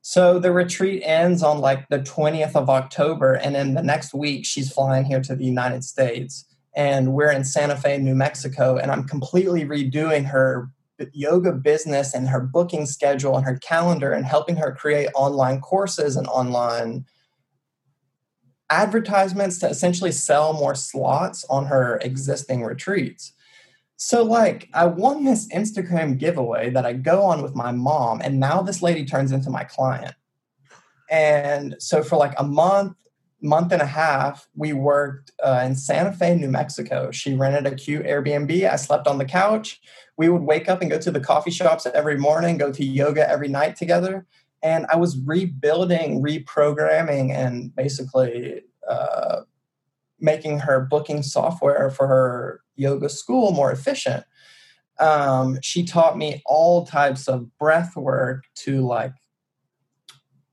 [0.00, 4.44] So the retreat ends on like the 20th of October, and then the next week
[4.44, 6.44] she's flying here to the United States.
[6.74, 10.70] And we're in Santa Fe, New Mexico, and I'm completely redoing her
[11.12, 16.16] yoga business and her booking schedule and her calendar and helping her create online courses
[16.16, 17.04] and online
[18.72, 23.32] advertisements to essentially sell more slots on her existing retreats.
[23.96, 28.40] So, like, I won this Instagram giveaway that I go on with my mom, and
[28.40, 30.14] now this lady turns into my client.
[31.10, 32.96] And so, for like a month,
[33.42, 37.10] month and a half, we worked uh, in Santa Fe, New Mexico.
[37.10, 38.68] She rented a cute Airbnb.
[38.68, 39.80] I slept on the couch.
[40.16, 43.28] We would wake up and go to the coffee shops every morning, go to yoga
[43.28, 44.26] every night together
[44.62, 49.40] and I was rebuilding, reprogramming, and basically uh,
[50.20, 54.24] making her booking software for her yoga school more efficient.
[55.00, 59.12] Um, she taught me all types of breath work to like,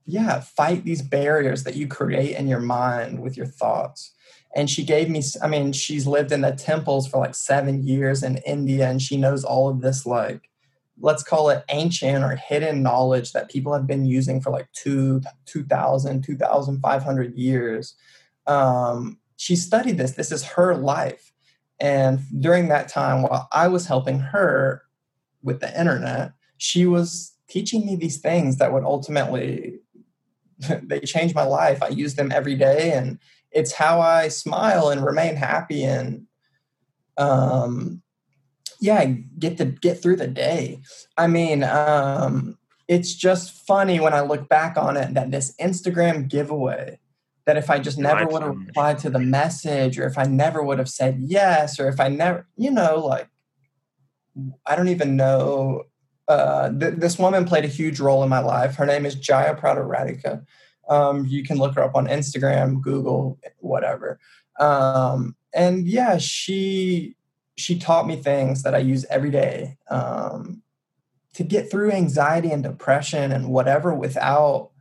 [0.06, 4.12] yeah, fight these barriers that you create in your mind with your thoughts.
[4.56, 8.24] And she gave me, I mean, she's lived in the temples for like seven years
[8.24, 10.50] in India and she knows all of this like
[11.00, 15.22] let's call it ancient or hidden knowledge that people have been using for like two,
[15.46, 17.96] 2000 2500 years.
[18.48, 20.12] Um, she studied this.
[20.12, 21.32] This is her life.
[21.80, 24.84] And during that time while i was helping her
[25.42, 29.80] with the internet she was teaching me these things that would ultimately
[30.84, 31.82] they changed my life.
[31.82, 33.18] I use them every day and
[33.52, 36.26] it's how i smile and remain happy and
[37.18, 38.02] um,
[38.80, 39.06] yeah
[39.38, 40.82] get to get through the day.
[41.18, 42.58] I mean um
[42.90, 47.00] it's just funny when i look back on it that this instagram giveaway
[47.46, 50.62] that if i just never would have replied to the message or if i never
[50.62, 53.30] would have said yes or if i never you know like
[54.66, 55.84] i don't even know
[56.28, 58.76] uh, th- this woman played a huge role in my life.
[58.76, 60.46] Her name is jaya prada radhika
[60.88, 64.20] um, you can look her up on instagram google whatever.
[64.60, 67.16] Um, and yeah she
[67.60, 70.62] she taught me things that I use every day um,
[71.34, 74.72] to get through anxiety and depression and whatever without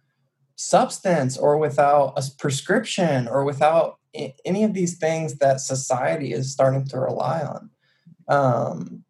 [0.56, 3.98] substance or without a prescription or without
[4.44, 7.70] any of these things that society is starting to rely on.
[8.28, 9.04] Um,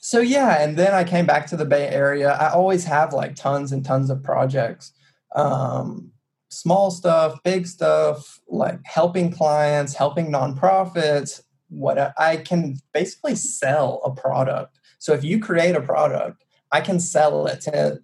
[0.00, 2.32] so yeah, and then I came back to the Bay Area.
[2.32, 4.92] I always have like tons and tons of projects.
[5.34, 6.12] Um,
[6.50, 14.10] small stuff, big stuff, like helping clients, helping nonprofits, what I can basically sell a
[14.10, 14.78] product.
[14.98, 18.00] So if you create a product, I can sell it to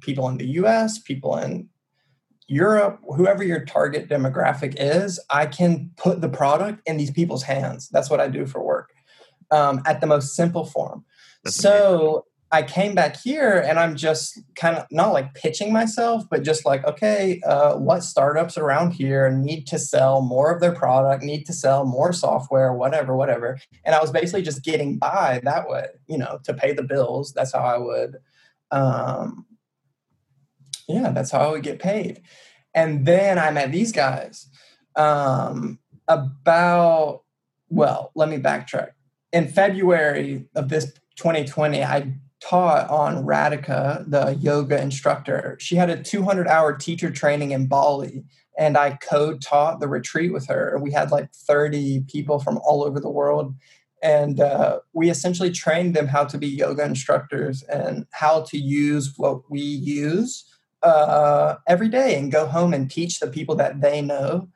[0.00, 1.68] people in the US, people in
[2.46, 7.88] Europe, whoever your target demographic is, I can put the product in these people's hands.
[7.90, 8.90] That's what I do for work
[9.50, 11.04] um, at the most simple form.
[11.44, 16.24] That's so I came back here and I'm just kind of not like pitching myself,
[16.30, 20.72] but just like, okay, uh, what startups around here need to sell more of their
[20.72, 23.58] product, need to sell more software, whatever, whatever.
[23.84, 27.34] And I was basically just getting by that way, you know, to pay the bills.
[27.34, 28.16] That's how I would,
[28.70, 29.44] um,
[30.88, 32.22] yeah, that's how I would get paid.
[32.74, 34.46] And then I met these guys
[34.96, 37.24] um, about,
[37.68, 38.92] well, let me backtrack.
[39.34, 45.56] In February of this 2020, I taught on Radhika, the yoga instructor.
[45.60, 48.24] She had a 200 hour teacher training in Bali,
[48.58, 50.78] and I co taught the retreat with her.
[50.80, 53.54] We had like 30 people from all over the world.
[54.00, 59.14] And uh, we essentially trained them how to be yoga instructors and how to use
[59.16, 60.44] what we use
[60.82, 64.48] uh, every day and go home and teach the people that they know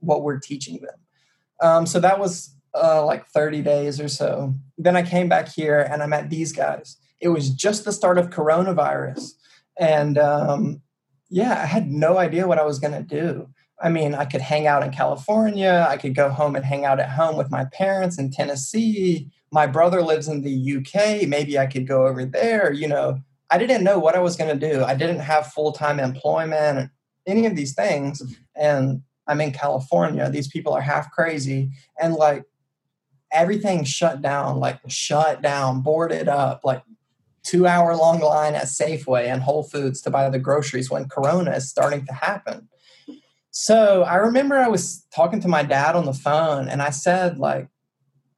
[0.00, 0.98] what we're teaching them.
[1.60, 4.54] Um, so that was uh, like 30 days or so.
[4.78, 6.96] Then I came back here and I met these guys.
[7.20, 9.32] It was just the start of coronavirus.
[9.78, 10.82] And um,
[11.28, 13.48] yeah, I had no idea what I was going to do.
[13.82, 15.86] I mean, I could hang out in California.
[15.88, 19.30] I could go home and hang out at home with my parents in Tennessee.
[19.50, 21.26] My brother lives in the UK.
[21.26, 22.72] Maybe I could go over there.
[22.72, 24.84] You know, I didn't know what I was going to do.
[24.84, 26.90] I didn't have full time employment,
[27.26, 28.22] any of these things.
[28.54, 30.28] And I'm in California.
[30.30, 31.70] These people are half crazy.
[32.00, 32.44] And like
[33.32, 36.82] everything shut down, like shut down, boarded up, like
[37.42, 41.52] two hour long line at Safeway and Whole Foods to buy the groceries when Corona
[41.52, 42.68] is starting to happen.
[43.50, 47.38] So I remember I was talking to my dad on the phone and I said,
[47.38, 47.68] like,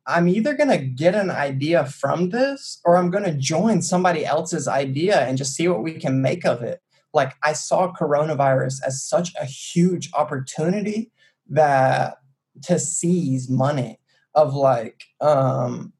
[0.07, 4.25] I'm either going to get an idea from this or I'm going to join somebody
[4.25, 6.81] else's idea and just see what we can make of it.
[7.15, 11.13] Like, I saw coronavirus as such a huge opportunity
[11.51, 12.17] that
[12.63, 14.01] to seize money
[14.35, 15.93] of like, um,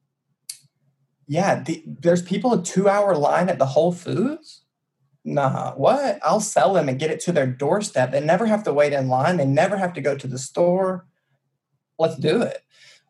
[1.27, 4.63] yeah, the, there's people a two hour line at the Whole Foods.
[5.25, 6.19] Nah, what?
[6.23, 8.11] I'll sell them and get it to their doorstep.
[8.11, 9.37] They never have to wait in line.
[9.37, 11.07] They never have to go to the store.
[11.99, 12.63] Let's do it.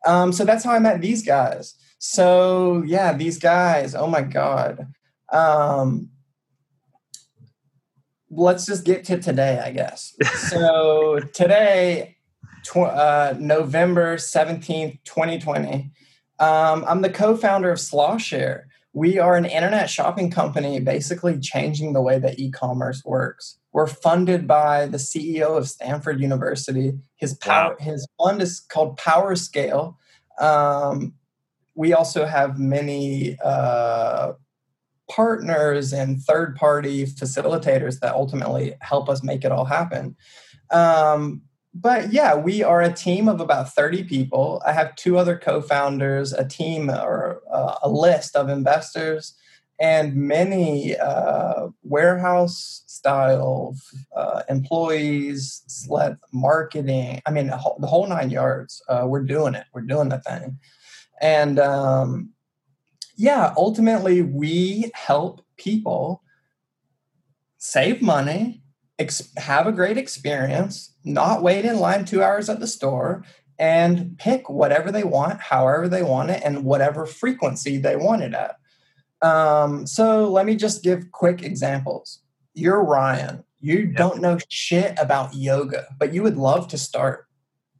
[0.05, 1.75] Um, so that's how I met these guys.
[1.97, 3.95] So yeah, these guys.
[3.95, 4.93] Oh my god.
[5.31, 6.09] Um,
[8.29, 10.15] let's just get to today, I guess.
[10.49, 12.17] so today,
[12.63, 15.91] tw- uh, November seventeenth, twenty twenty.
[16.39, 18.63] Um, I'm the co-founder of Slashare.
[18.93, 23.57] We are an internet shopping company, basically changing the way that e-commerce works.
[23.71, 26.93] We're funded by the CEO of Stanford University.
[27.15, 27.85] His power, wow.
[27.85, 29.97] his fund is called Power Scale.
[30.39, 31.13] Um,
[31.73, 34.33] we also have many uh,
[35.09, 40.15] partners and third-party facilitators that ultimately help us make it all happen.
[40.69, 41.41] Um,
[41.73, 44.61] but yeah, we are a team of about 30 people.
[44.65, 49.35] I have two other co founders, a team or uh, a list of investors,
[49.79, 53.75] and many uh, warehouse style
[54.15, 57.21] uh, employees, sled marketing.
[57.25, 58.81] I mean, the whole, nine yards.
[58.87, 60.59] Uh, we're doing it, we're doing the thing.
[61.19, 62.29] And um,
[63.17, 66.23] yeah, ultimately, we help people
[67.57, 68.62] save money
[69.03, 73.23] ex- have a great experience, not wait in line two hours at the store,
[73.59, 78.33] and pick whatever they want, however they want it, and whatever frequency they want it
[78.33, 78.55] at.
[79.21, 82.19] Um, so let me just give quick examples.
[82.53, 83.43] You're Ryan.
[83.61, 83.95] You yep.
[83.95, 87.27] don't know shit about yoga, but you would love to start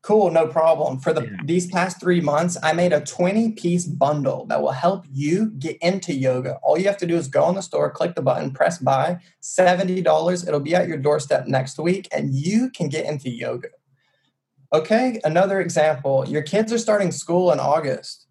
[0.04, 1.00] cool no problem.
[1.00, 1.38] For the yeah.
[1.46, 5.78] these past three months i made a 20 piece bundle that will help you get
[5.82, 6.60] into yoga.
[6.62, 9.20] All you have to do is go on the store click the button press buy
[9.42, 13.70] $70 it'll be at your doorstep next week and you can get into yoga.
[14.72, 18.28] Okay another example your kids are starting school in august.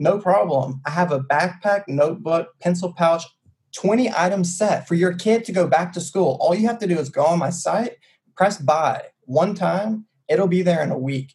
[0.00, 0.80] No problem.
[0.86, 3.24] I have a backpack notebook pencil pouch
[3.74, 6.38] 20 item set for your kid to go back to school.
[6.40, 7.96] All you have to do is go on my site
[8.36, 11.34] press buy one time it'll be there in a week.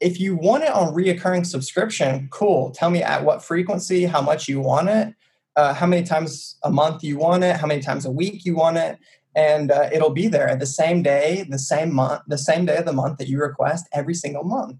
[0.00, 2.70] If you want it on reoccurring subscription, cool.
[2.72, 5.14] Tell me at what frequency, how much you want it,
[5.56, 8.54] uh, how many times a month you want it, how many times a week you
[8.56, 8.98] want it,
[9.34, 12.84] and uh, it'll be there the same day, the same month, the same day of
[12.84, 14.76] the month that you request every single month.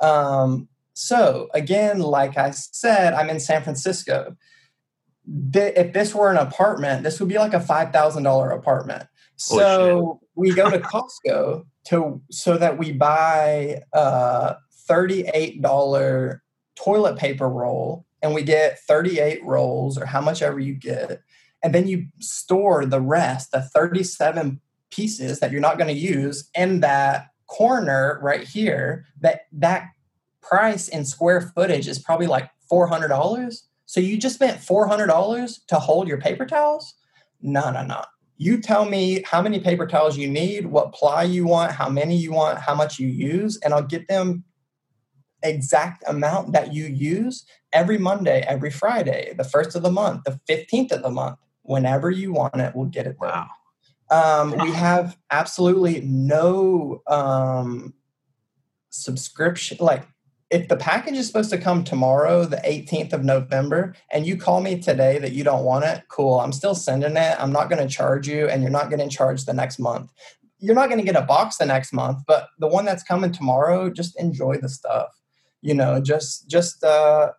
[0.00, 4.36] Um, so again, like I said, I'm in San Francisco.
[5.54, 9.06] if this were an apartment, this would be like a five thousand dollar apartment.
[9.36, 14.56] So we go to Costco to so that we buy a
[14.88, 16.40] $38
[16.76, 21.22] toilet paper roll and we get 38 rolls or how much ever you get.
[21.62, 26.48] And then you store the rest the 37 pieces that you're not going to use
[26.54, 29.06] in that corner right here.
[29.20, 29.88] That that
[30.40, 36.08] price in square footage is probably like $400 so you just spent $400 to hold
[36.08, 36.92] your paper towels?
[37.40, 38.04] No no no
[38.38, 42.16] you tell me how many paper towels you need, what ply you want, how many
[42.16, 44.44] you want, how much you use, and I'll get them
[45.42, 50.40] exact amount that you use every Monday, every Friday, the first of the month, the
[50.48, 51.38] 15th of the month.
[51.62, 53.30] Whenever you want it, we'll get it there.
[53.30, 53.48] Wow.
[54.10, 57.92] Um, we have absolutely no um,
[58.88, 60.06] subscription, like
[60.50, 64.62] if the package is supposed to come tomorrow, the 18th of November, and you call
[64.62, 66.40] me today that you don't want it, cool.
[66.40, 67.36] I'm still sending it.
[67.38, 70.10] I'm not going to charge you, and you're not getting charged the next month.
[70.58, 73.30] You're not going to get a box the next month, but the one that's coming
[73.30, 75.08] tomorrow, just enjoy the stuff.
[75.60, 77.32] You know, just just uh,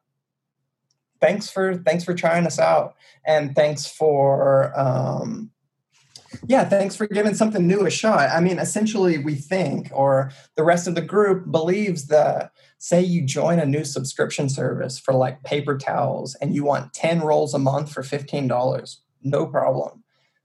[1.20, 2.96] thanks for thanks for trying us out,
[3.26, 5.52] and thanks for um,
[6.48, 8.30] Yeah, thanks for giving something new a shot.
[8.30, 13.26] I mean, essentially, we think, or the rest of the group believes that, say, you
[13.26, 17.60] join a new subscription service for like paper towels and you want 10 rolls a
[17.60, 20.04] month for $15, no problem.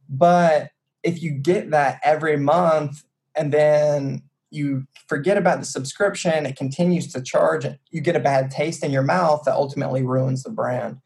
[0.08, 0.70] But
[1.02, 3.04] if you get that every month
[3.34, 8.50] and then you forget about the subscription, it continues to charge, you get a bad
[8.50, 10.98] taste in your mouth that ultimately ruins the brand.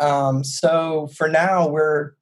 [0.00, 2.12] Um, so for now, we're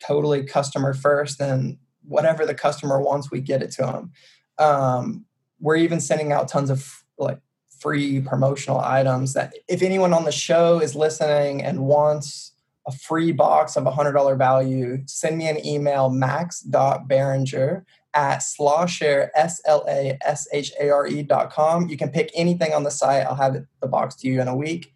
[0.00, 4.12] totally customer first, and whatever the customer wants, we get it to them.
[4.58, 5.24] Um,
[5.60, 7.40] we're even sending out tons of like
[7.80, 12.52] free promotional items that if anyone on the show is listening and wants
[12.86, 17.84] a free box of $100 value, send me an email, max.barringer
[18.14, 21.88] at slashare, S-L-A-S-H-A-R-E dot com.
[21.88, 23.26] You can pick anything on the site.
[23.26, 24.94] I'll have it, the box to you in a week.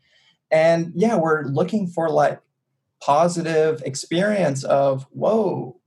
[0.50, 2.40] And yeah, we're looking for like
[3.00, 5.80] positive experience of, whoa,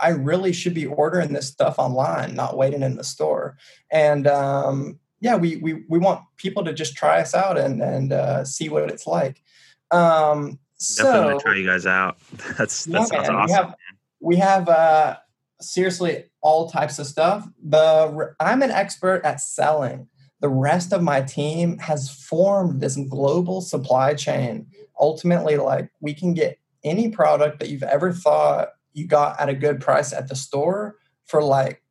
[0.00, 3.56] I really should be ordering this stuff online, not waiting in the store.
[3.90, 8.12] And um, yeah, we, we, we want people to just try us out and, and
[8.12, 9.42] uh, see what it's like.
[9.90, 10.58] Um,
[10.96, 12.18] Definitely so, try you guys out.
[12.56, 13.46] That's that yeah, sounds man, awesome.
[13.46, 13.74] We have,
[14.20, 15.16] we have uh,
[15.60, 17.48] seriously all types of stuff.
[17.62, 20.08] The I'm an expert at selling.
[20.40, 24.68] The rest of my team has formed this global supply chain.
[25.00, 29.54] Ultimately, like we can get any product that you've ever thought you got at a
[29.54, 30.96] good price at the store
[31.26, 31.82] for like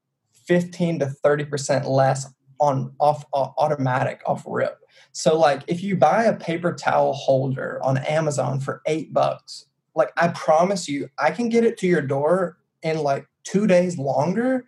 [0.47, 2.27] 15 to 30% less
[2.59, 4.79] on off automatic off rip.
[5.11, 10.11] So like if you buy a paper towel holder on Amazon for 8 bucks, like
[10.17, 14.65] I promise you I can get it to your door in like 2 days longer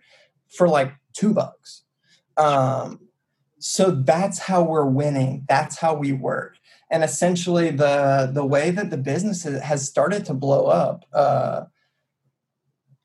[0.48, 1.82] for like 2 bucks.
[2.36, 3.00] Um
[3.58, 5.44] so that's how we're winning.
[5.46, 6.56] That's how we work.
[6.90, 11.64] And essentially the the way that the business has started to blow up uh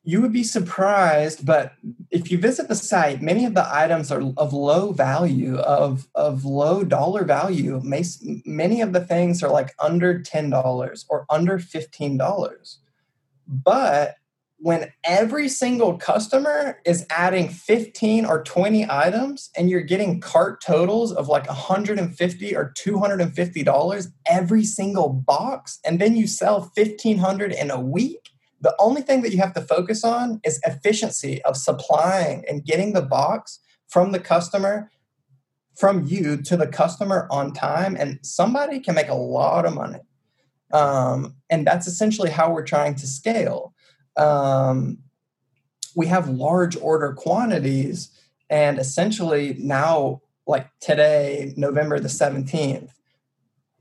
[0.08, 1.74] you would be surprised, but
[2.12, 6.46] if you visit the site, many of the items are of low value, of, of
[6.46, 7.82] low dollar value.
[7.84, 12.78] Many of the things are like under $10 or under $15.
[13.48, 14.16] But
[14.66, 21.12] when every single customer is adding 15 or 20 items and you're getting cart totals
[21.12, 27.70] of like 150 or 250 dollars every single box and then you sell 1500 in
[27.70, 32.44] a week the only thing that you have to focus on is efficiency of supplying
[32.50, 34.90] and getting the box from the customer
[35.78, 40.00] from you to the customer on time and somebody can make a lot of money.
[40.74, 43.75] Um, and that's essentially how we're trying to scale
[44.18, 44.98] um,
[45.96, 48.12] we have large order quantities
[48.50, 52.90] and essentially now like today november the 17th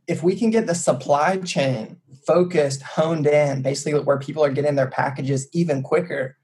[0.07, 4.75] if we can get the supply chain focused, honed in, basically where people are getting
[4.75, 6.37] their packages even quicker,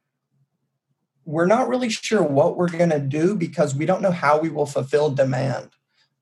[1.25, 4.49] we're not really sure what we're going to do because we don't know how we
[4.49, 5.71] will fulfill demand.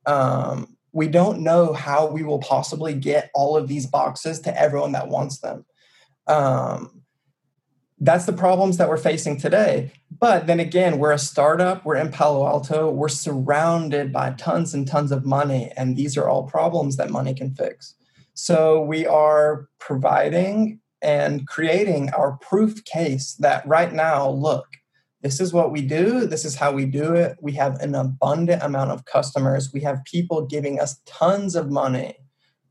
[0.06, 4.92] Um, we don't know how we will possibly get all of these boxes to everyone
[4.92, 5.64] that wants them.
[6.26, 6.97] Um,
[8.00, 9.92] that's the problems that we're facing today.
[10.20, 14.86] But then again, we're a startup, we're in Palo Alto, we're surrounded by tons and
[14.86, 17.94] tons of money, and these are all problems that money can fix.
[18.34, 24.66] So we are providing and creating our proof case that right now, look,
[25.22, 27.36] this is what we do, this is how we do it.
[27.40, 32.16] We have an abundant amount of customers, we have people giving us tons of money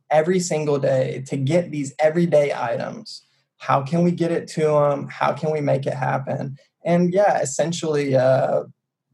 [0.10, 3.27] every single day to get these everyday items
[3.58, 6.58] how can we get it to them how can we make it happen?
[6.86, 8.64] And yeah essentially uh,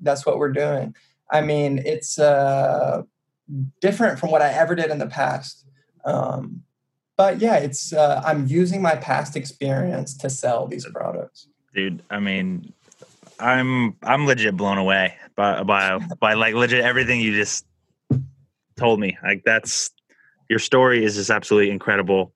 [0.01, 0.95] that's what we're doing.
[1.31, 3.03] I mean it's uh,
[3.81, 5.65] different from what i ever did in the past.
[6.05, 6.63] Um,
[7.17, 11.47] but yeah it's uh, i'm using my past experience to sell these products.
[11.73, 12.71] Dude i mean
[13.39, 17.65] i'm i'm legit blown away by by by like legit everything you just
[18.75, 19.17] told me.
[19.23, 19.91] Like that's
[20.49, 22.33] your story is just absolutely incredible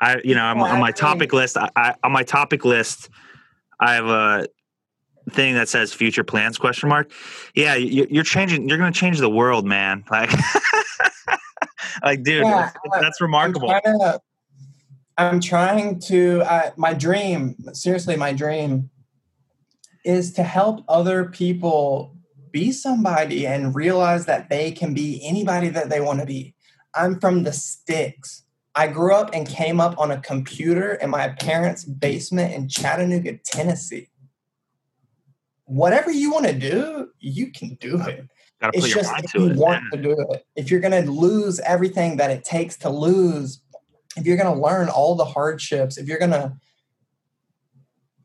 [0.00, 1.56] I, you know, I'm, on my topic list.
[1.56, 3.10] I, I, on my topic list,
[3.78, 4.46] I have a
[5.30, 7.12] thing that says future plans question mark.
[7.54, 8.68] Yeah, you, you're changing.
[8.68, 10.04] You're going to change the world, man.
[10.10, 10.32] Like,
[12.02, 13.70] like, dude, yeah, that's, that's, remarkable.
[13.70, 14.20] I'm trying to.
[15.18, 18.88] I'm trying to uh, my dream, seriously, my dream
[20.04, 22.16] is to help other people
[22.52, 26.54] be somebody and realize that they can be anybody that they want to be.
[26.94, 28.44] I'm from the sticks.
[28.74, 33.38] I grew up and came up on a computer in my parents' basement in Chattanooga,
[33.44, 34.08] Tennessee.
[35.64, 38.26] Whatever you want to do, you can do it.
[38.72, 39.90] It's just if you it, want man.
[39.92, 40.46] to do it.
[40.54, 43.60] If you're going to lose everything that it takes to lose,
[44.16, 46.52] if you're going to learn all the hardships, if you're going to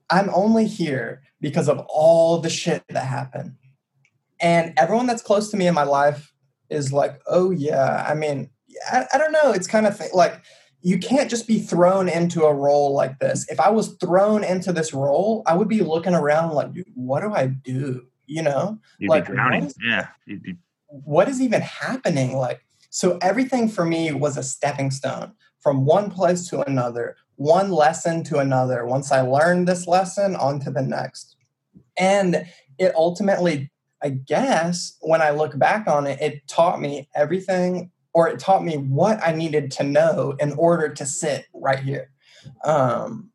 [0.10, 3.56] I'm only here because of all the shit that happened.
[4.40, 6.34] And everyone that's close to me in my life
[6.70, 8.06] is like, oh, yeah.
[8.08, 8.50] I mean,
[8.92, 9.52] I, I don't know.
[9.52, 10.42] It's kind of th- like
[10.82, 13.50] you can't just be thrown into a role like this.
[13.50, 17.34] If I was thrown into this role, I would be looking around like, what do
[17.34, 18.06] I do?
[18.28, 19.66] You know, You'd like be drowning.
[19.66, 20.08] Is, yeah.
[20.28, 20.58] Be
[20.88, 22.38] what is even happening?
[22.38, 27.72] Like, so everything for me was a stepping stone from one place to another, one
[27.72, 28.86] lesson to another.
[28.86, 31.36] Once I learned this lesson, on to the next.
[31.98, 32.46] And
[32.78, 33.72] it ultimately,
[34.04, 38.64] I guess, when I look back on it, it taught me everything, or it taught
[38.64, 42.10] me what I needed to know in order to sit right here.
[42.64, 43.30] Um,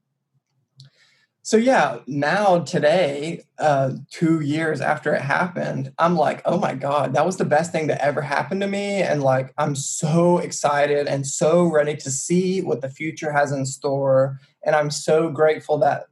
[1.42, 7.14] so yeah now today uh, two years after it happened i'm like oh my god
[7.14, 11.08] that was the best thing that ever happened to me and like i'm so excited
[11.08, 15.78] and so ready to see what the future has in store and i'm so grateful
[15.78, 16.04] that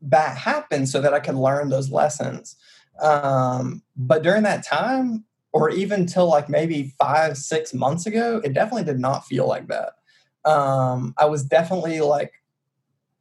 [0.00, 2.54] that happened so that i could learn those lessons
[3.00, 5.24] um, but during that time
[5.54, 9.68] or even till like maybe five six months ago it definitely did not feel like
[9.68, 9.92] that
[10.44, 12.32] um, i was definitely like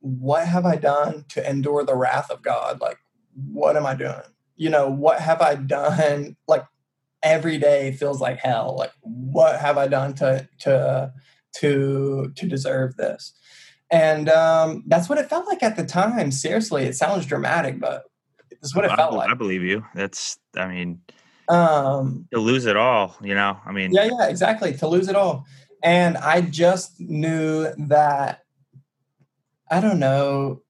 [0.03, 2.81] what have I done to endure the wrath of God?
[2.81, 2.97] Like,
[3.33, 4.21] what am I doing?
[4.57, 6.35] You know, what have I done?
[6.45, 6.65] Like,
[7.23, 8.75] every day feels like hell.
[8.77, 11.13] Like, what have I done to to
[11.55, 13.33] to to deserve this?
[13.89, 16.31] And um, that's what it felt like at the time.
[16.31, 18.03] Seriously, it sounds dramatic, but
[18.51, 19.29] it's what it I, felt like.
[19.29, 19.85] I believe you.
[19.95, 20.99] That's, I mean,
[21.49, 23.57] um, to lose it all, you know.
[23.65, 24.73] I mean, yeah, yeah, exactly.
[24.77, 25.45] To lose it all,
[25.83, 28.43] and I just knew that
[29.69, 30.61] I don't know.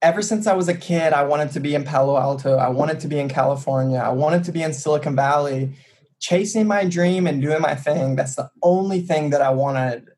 [0.00, 2.56] Ever since I was a kid, I wanted to be in Palo Alto.
[2.56, 3.98] I wanted to be in California.
[3.98, 5.74] I wanted to be in Silicon Valley,
[6.20, 8.14] chasing my dream and doing my thing.
[8.14, 10.08] That's the only thing that I wanted.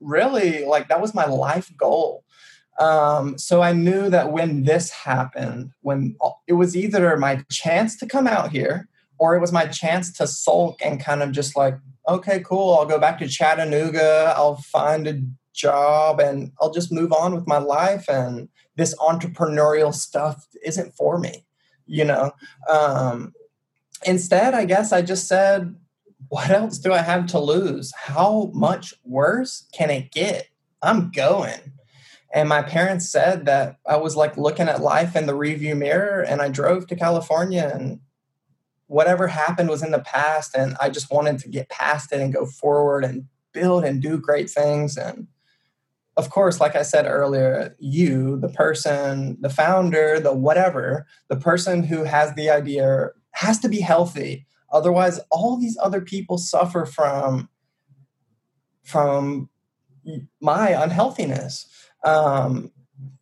[0.00, 2.24] Really, like that was my life goal.
[2.78, 6.16] Um, so I knew that when this happened, when
[6.46, 10.26] it was either my chance to come out here or it was my chance to
[10.26, 11.76] sulk and kind of just like,
[12.08, 15.20] okay, cool, I'll go back to Chattanooga, I'll find a
[15.52, 21.18] job and I'll just move on with my life and this entrepreneurial stuff isn't for
[21.18, 21.44] me,
[21.86, 22.30] you know.
[22.68, 23.34] Um,
[24.06, 25.74] instead, I guess I just said,
[26.28, 27.92] what else do I have to lose?
[27.96, 30.48] How much worse can it get?
[30.80, 31.72] I'm going.
[32.38, 36.22] And my parents said that I was like looking at life in the review mirror
[36.22, 37.98] and I drove to California and
[38.86, 42.32] whatever happened was in the past and I just wanted to get past it and
[42.32, 45.26] go forward and build and do great things and
[46.16, 51.82] of course, like I said earlier, you, the person, the founder, the whatever, the person
[51.82, 54.46] who has the idea has to be healthy.
[54.72, 57.48] Otherwise, all these other people suffer from
[58.84, 59.50] from
[60.40, 61.66] my unhealthiness.
[62.04, 62.70] Um,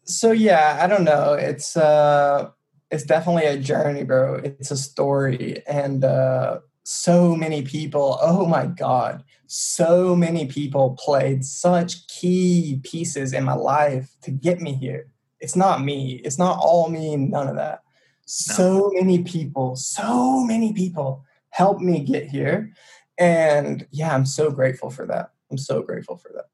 [0.05, 1.35] so yeah, I don't know.
[1.35, 2.51] It's uh,
[2.91, 4.37] it's definitely a journey, bro.
[4.37, 8.18] It's a story, and uh, so many people.
[8.20, 14.61] Oh my god, so many people played such key pieces in my life to get
[14.61, 15.09] me here.
[15.41, 16.20] It's not me.
[16.24, 17.83] It's not all me, none of that.
[18.27, 18.91] So no.
[18.95, 22.72] many people, so many people helped me get here.
[23.18, 25.31] And yeah, I'm so grateful for that.
[25.51, 26.47] I'm so grateful for that.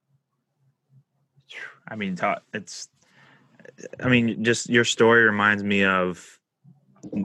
[1.88, 2.16] I mean,
[2.54, 2.88] it's,
[4.00, 6.38] I mean, just your story reminds me of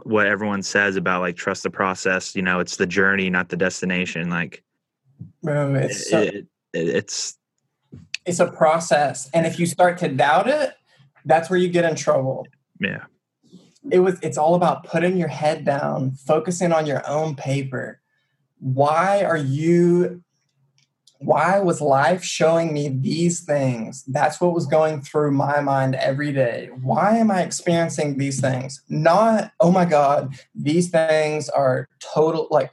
[0.04, 2.36] what everyone says about like trust the process.
[2.36, 4.30] You know, it's the journey, not the destination.
[4.30, 4.64] Like,
[5.44, 7.38] Bro, it's so, it, it, it's
[8.26, 10.74] it's a process, and if you start to doubt it,
[11.26, 12.46] that's where you get in trouble.
[12.80, 13.06] Yeah,
[13.92, 14.20] it was.
[14.22, 18.02] It's all about putting your head down, focusing on your own paper.
[18.60, 20.24] Why are you?
[21.20, 24.04] Why was life showing me these things?
[24.08, 26.70] That's what was going through my mind every day.
[26.82, 28.84] Why am I experiencing these things?
[28.90, 32.72] Not, oh my God, these things are total, like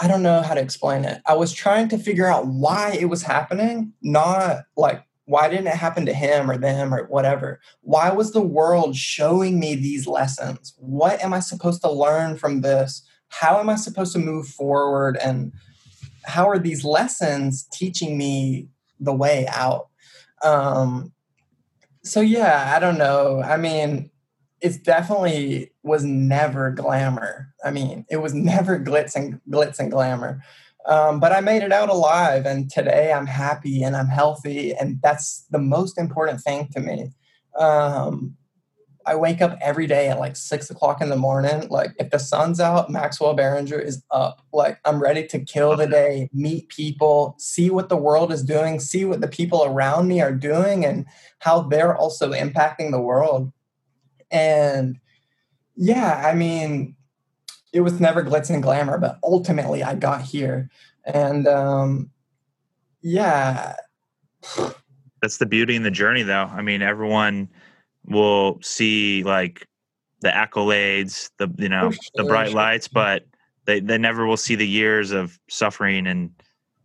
[0.00, 1.20] I don't know how to explain it.
[1.26, 5.74] I was trying to figure out why it was happening, not like why didn't it
[5.76, 7.60] happen to him or them or whatever?
[7.82, 10.74] Why was the world showing me these lessons?
[10.76, 13.02] What am I supposed to learn from this?
[13.28, 15.18] How am I supposed to move forward?
[15.22, 15.52] And
[16.24, 18.68] how are these lessons teaching me
[18.98, 19.88] the way out?
[20.42, 21.12] Um,
[22.02, 23.42] so, yeah, I don't know.
[23.42, 24.10] I mean,
[24.60, 27.52] it's definitely was never glamour.
[27.64, 30.42] I mean, it was never glitz and glitz and glamour.
[30.86, 35.00] Um, but I made it out alive, and today I'm happy and I'm healthy, and
[35.02, 37.10] that's the most important thing to me.
[37.58, 38.36] Um,
[39.10, 41.66] I wake up every day at like six o'clock in the morning.
[41.68, 44.40] Like if the sun's out, Maxwell Barringer is up.
[44.52, 48.78] Like I'm ready to kill the day, meet people, see what the world is doing,
[48.78, 51.06] see what the people around me are doing, and
[51.40, 53.50] how they're also impacting the world.
[54.30, 55.00] And
[55.74, 56.94] yeah, I mean,
[57.72, 60.70] it was never glitz and glamour, but ultimately I got here.
[61.04, 62.10] And um,
[63.02, 63.74] yeah.
[65.20, 66.48] That's the beauty in the journey, though.
[66.50, 67.48] I mean, everyone
[68.10, 69.66] will see like
[70.20, 73.24] the accolades, the you know, the bright lights, but
[73.64, 76.30] they, they never will see the years of suffering and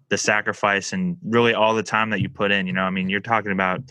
[0.09, 2.67] the sacrifice and really all the time that you put in.
[2.67, 3.82] You know, I mean, you're talking about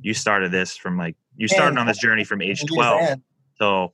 [0.00, 3.18] you started this from like you started on this journey from age 12
[3.60, 3.92] so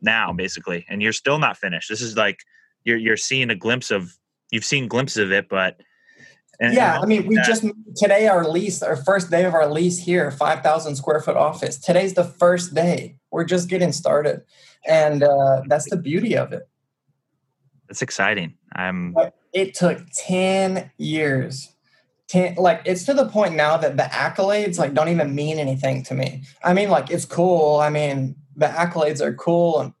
[0.00, 1.88] now basically and you're still not finished.
[1.88, 2.40] This is like
[2.84, 4.16] you're you're seeing a glimpse of
[4.50, 5.80] you've seen glimpses of it but
[6.60, 7.64] and, yeah and i mean we that, just
[7.96, 11.78] today our lease our first day of our lease here 5000 square foot office.
[11.78, 13.16] Today's the first day.
[13.30, 14.42] We're just getting started
[14.86, 16.68] and uh, that's the beauty of it.
[17.88, 18.54] It's exciting.
[18.72, 19.14] I'm
[19.52, 21.74] it took 10 years.
[22.28, 26.02] 10, like it's to the point now that the accolades like don't even mean anything
[26.04, 26.42] to me.
[26.62, 27.80] I mean like it's cool.
[27.80, 29.92] I mean the accolades are cool and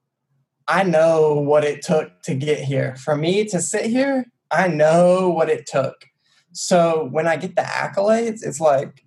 [0.66, 2.94] I know what it took to get here.
[2.96, 5.94] For me to sit here, I know what it took.
[6.60, 9.04] So when I get the accolades, it's like,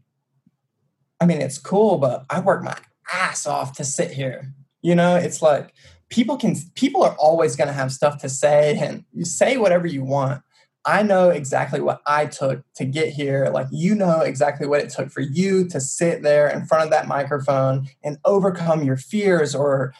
[1.19, 2.77] I mean, it's cool, but I work my
[3.11, 4.53] ass off to sit here.
[4.81, 5.73] You know, it's like
[6.07, 9.85] people can, people are always going to have stuff to say, and you say whatever
[9.85, 10.41] you want.
[10.85, 13.49] I know exactly what I took to get here.
[13.53, 16.89] Like, you know exactly what it took for you to sit there in front of
[16.91, 19.93] that microphone and overcome your fears or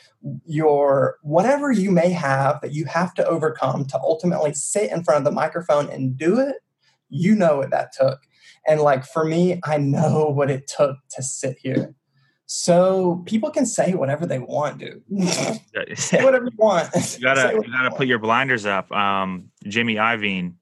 [0.46, 5.18] your whatever you may have that you have to overcome to ultimately sit in front
[5.18, 6.56] of the microphone and do it.
[7.12, 8.20] You know what that took.
[8.68, 11.94] And like for me, I know what it took to sit here.
[12.46, 15.04] So people can say whatever they want, dude.
[15.98, 16.90] say whatever you want.
[16.94, 18.92] You gotta, you gotta put your blinders up.
[18.92, 20.56] Um, Jimmy Iovine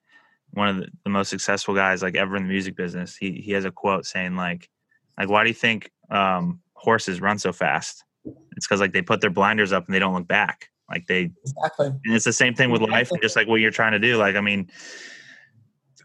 [0.52, 3.16] one of the, the, most successful guys like ever in the music business.
[3.16, 4.70] He he has a quote saying like
[5.18, 8.04] like why do you think um, horses run so fast?
[8.56, 10.70] It's because like they put their blinders up and they don't look back.
[10.90, 11.88] Like they exactly.
[11.88, 14.18] And it's the same thing with life and just like what you're trying to do.
[14.18, 14.70] Like I mean,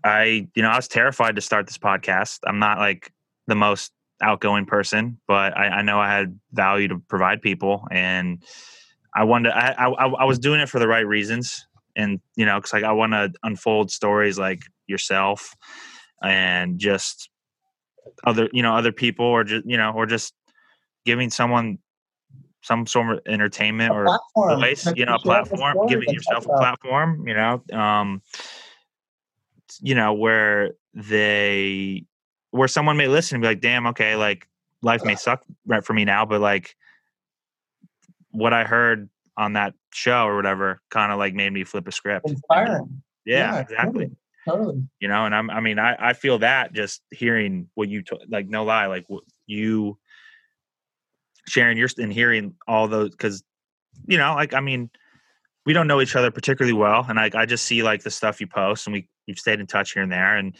[0.04, 2.40] I you know I was terrified to start this podcast.
[2.46, 3.12] I'm not like
[3.46, 3.92] the most
[4.22, 8.42] outgoing person, but I, I know I had value to provide people and.
[9.16, 9.52] I wanted.
[9.52, 11.64] I, I I was doing it for the right reasons
[11.96, 15.54] and you know, because like I want to unfold stories like yourself
[16.22, 17.30] and just
[18.24, 20.34] other you know other people or just you know or just
[21.04, 21.78] giving someone
[22.62, 27.34] some sort of entertainment or voice you know a platform giving yourself a platform you
[27.34, 28.22] know um
[29.82, 32.04] you know where they
[32.50, 34.48] where someone may listen and be like damn okay like
[34.82, 36.76] life may suck right for me now but like
[38.30, 41.92] what i heard on that show or whatever kind of like made me flip a
[41.92, 42.28] script.
[42.28, 43.02] Inspiring.
[43.24, 44.10] Yeah, yeah exactly.
[44.46, 44.64] Totally.
[44.66, 44.88] totally.
[45.00, 48.16] You know, and I'm, I mean, I, I feel that just hearing what you, t-
[48.28, 49.98] like, no lie, like what you
[51.46, 53.42] sharing your, and hearing all those, cause,
[54.06, 54.90] you know, like, I mean,
[55.66, 57.06] we don't know each other particularly well.
[57.08, 59.66] And I, I just see like the stuff you post and we, we've stayed in
[59.66, 60.36] touch here and there.
[60.36, 60.54] And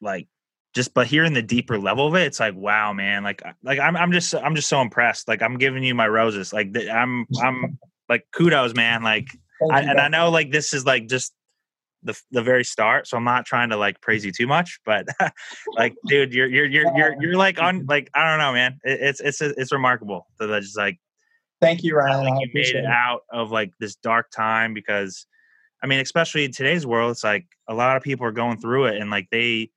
[0.00, 0.28] like,
[0.74, 3.96] just but hearing the deeper level of it it's like wow man like like i'm
[3.96, 7.78] i'm just i'm just so impressed like i'm giving you my roses like i'm i'm
[8.08, 9.28] like kudos man like
[9.70, 11.34] I, and i know like this is like just
[12.02, 15.06] the the very start so i'm not trying to like praise you too much but
[15.76, 18.98] like dude you're you're you're you're you're like on like i don't know man it,
[19.00, 20.98] it's it's it's remarkable that so just like
[21.60, 25.26] thank you ryan like, you made it out of like this dark time because
[25.82, 28.86] i mean especially in today's world it's like a lot of people are going through
[28.86, 29.70] it and like they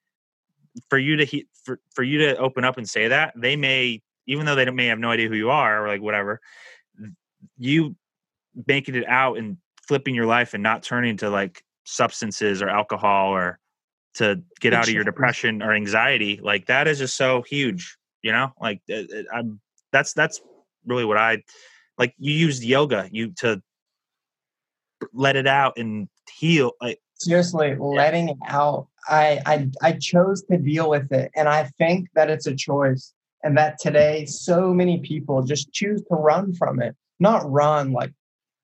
[0.90, 4.02] for you to he, for, for you to open up and say that they may
[4.28, 6.42] even though they may have no idea who you are or like whatever
[7.58, 7.96] you
[8.68, 13.32] making it out and flipping your life and not turning to like substances or alcohol
[13.32, 13.60] or
[14.16, 18.32] to get out of your depression or anxiety like that is just so huge you
[18.32, 18.52] know?
[18.60, 20.42] Like uh, uh, i'm that's that's
[20.86, 21.42] really what i
[21.98, 23.62] like you used yoga you to
[25.14, 28.88] let it out and heal like seriously letting it out.
[29.08, 33.14] I, I i chose to deal with it and i think that it's a choice
[33.44, 36.96] and that today so many people just choose to run from it.
[37.20, 38.12] Not run like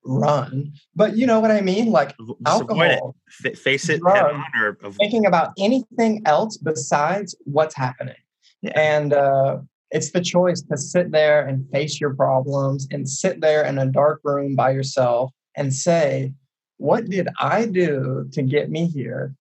[0.04, 1.92] run but you know what i mean?
[1.92, 3.14] Like just alcohol.
[3.44, 3.56] It.
[3.56, 8.16] face it drugs, or thinking about anything else besides what's happening.
[8.62, 8.72] Yeah.
[8.74, 9.58] and uh
[9.92, 13.86] it's the choice to sit there and face your problems and sit there in a
[13.86, 16.32] dark room by yourself and say
[16.82, 19.34] what did I do to get me here?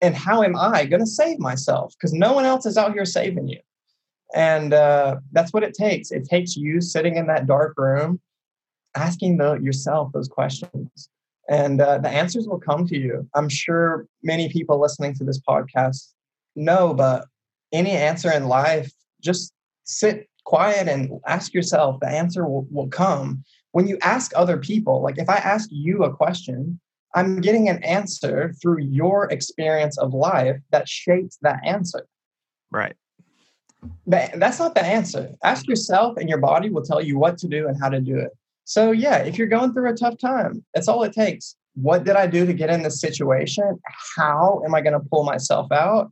[0.00, 1.94] And how am I going to save myself?
[1.94, 3.60] Because no one else is out here saving you.
[4.34, 6.10] And uh, that's what it takes.
[6.10, 8.18] It takes you sitting in that dark room,
[8.94, 11.10] asking the, yourself those questions.
[11.50, 13.28] And uh, the answers will come to you.
[13.34, 16.12] I'm sure many people listening to this podcast
[16.56, 17.26] know, but
[17.72, 18.90] any answer in life,
[19.20, 19.52] just
[19.84, 23.44] sit quiet and ask yourself, the answer will, will come.
[23.76, 26.80] When you ask other people, like if I ask you a question,
[27.14, 32.06] I'm getting an answer through your experience of life that shapes that answer.
[32.70, 32.96] Right.
[34.06, 35.34] That's not the answer.
[35.44, 38.16] Ask yourself, and your body will tell you what to do and how to do
[38.16, 38.30] it.
[38.64, 41.54] So, yeah, if you're going through a tough time, that's all it takes.
[41.74, 43.78] What did I do to get in this situation?
[44.16, 46.10] How am I going to pull myself out?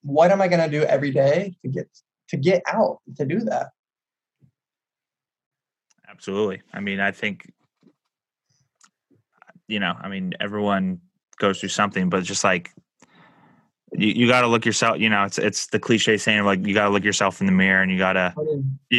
[0.00, 1.86] What am I going to do every day to get
[2.30, 3.73] to get out to do that?
[6.14, 6.62] Absolutely.
[6.72, 7.52] I mean, I think
[9.68, 11.00] you know, I mean, everyone
[11.38, 12.72] goes through something, but just like
[13.92, 14.98] you, you got to look yourself.
[14.98, 17.46] You know, it's it's the cliche saying of like you got to look yourself in
[17.46, 18.34] the mirror, and you got to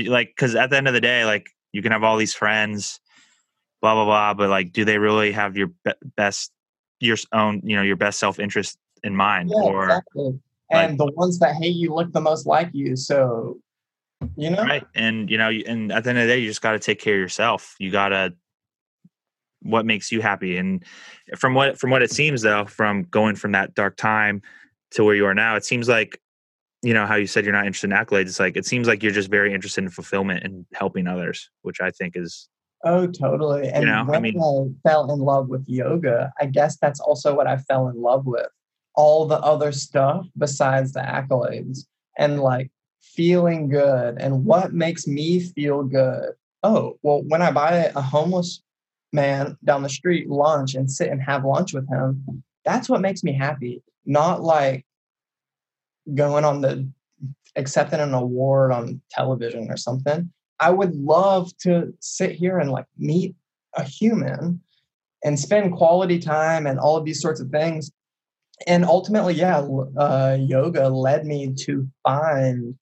[0.07, 2.99] like because at the end of the day, like you can have all these friends,
[3.82, 6.51] blah blah blah, but like, do they really have your be- best
[6.99, 9.51] your own you know your best self interest in mind?
[9.53, 10.39] Yeah, or exactly.
[10.72, 13.59] and like, the ones that hate you look the most like you, so
[14.36, 14.86] you know, right?
[14.95, 16.99] And you know, and at the end of the day, you just got to take
[16.99, 17.76] care of yourself.
[17.80, 18.34] You got to
[19.66, 20.84] what makes you happy and
[21.36, 24.41] from what from what it seems though from going from that dark time
[24.91, 26.22] to where you are now it seems like
[26.84, 29.01] you know how you said you're not interested in accolades it's like it seems like
[29.01, 32.47] you're just very interested in fulfillment and helping others which i think is
[32.84, 36.45] oh totally and you know, when I, mean, I fell in love with yoga i
[36.45, 38.47] guess that's also what i fell in love with
[38.93, 41.80] all the other stuff besides the accolades
[42.20, 42.70] and like
[43.14, 46.32] feeling good and what makes me feel good?
[46.64, 48.62] Oh well when i buy a homeless
[49.14, 53.24] man down the street lunch and sit and have lunch with him that's what makes
[53.24, 53.82] me happy.
[54.06, 54.86] Not like
[56.14, 56.89] going on the
[57.56, 60.32] accepting an award on television or something.
[60.60, 63.36] I would love to sit here and like meet
[63.76, 64.62] a human
[65.24, 67.91] and spend quality time and all of these sorts of things.
[68.68, 69.60] And ultimately yeah
[69.97, 72.76] uh, yoga led me to find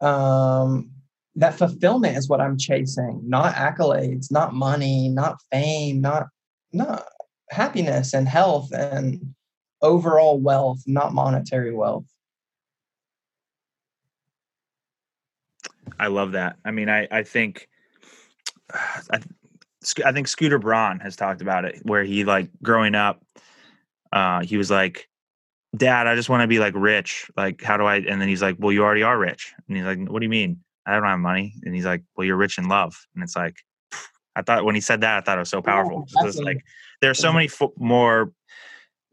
[0.00, 0.90] um,
[1.36, 6.28] that fulfillment is what I'm chasing, not accolades, not money, not fame, not
[6.72, 7.04] not
[7.50, 9.34] happiness and health and
[9.82, 12.06] overall wealth, not monetary wealth.
[15.98, 16.56] I love that.
[16.64, 17.68] I mean, I I think
[18.72, 19.20] I,
[20.04, 23.22] I think Scooter Braun has talked about it, where he like growing up,
[24.12, 25.09] uh, he was like,
[25.76, 27.30] "Dad, I just want to be like rich.
[27.36, 29.86] Like, how do I?" And then he's like, "Well, you already are rich." And he's
[29.86, 31.54] like, "What do you mean?" I don't have money.
[31.64, 33.06] And he's like, well, you're rich in love.
[33.14, 33.56] And it's like,
[34.36, 36.06] I thought when he said that, I thought it was so powerful.
[36.16, 36.64] Oh, it's like
[37.00, 38.32] there are so many fo- more.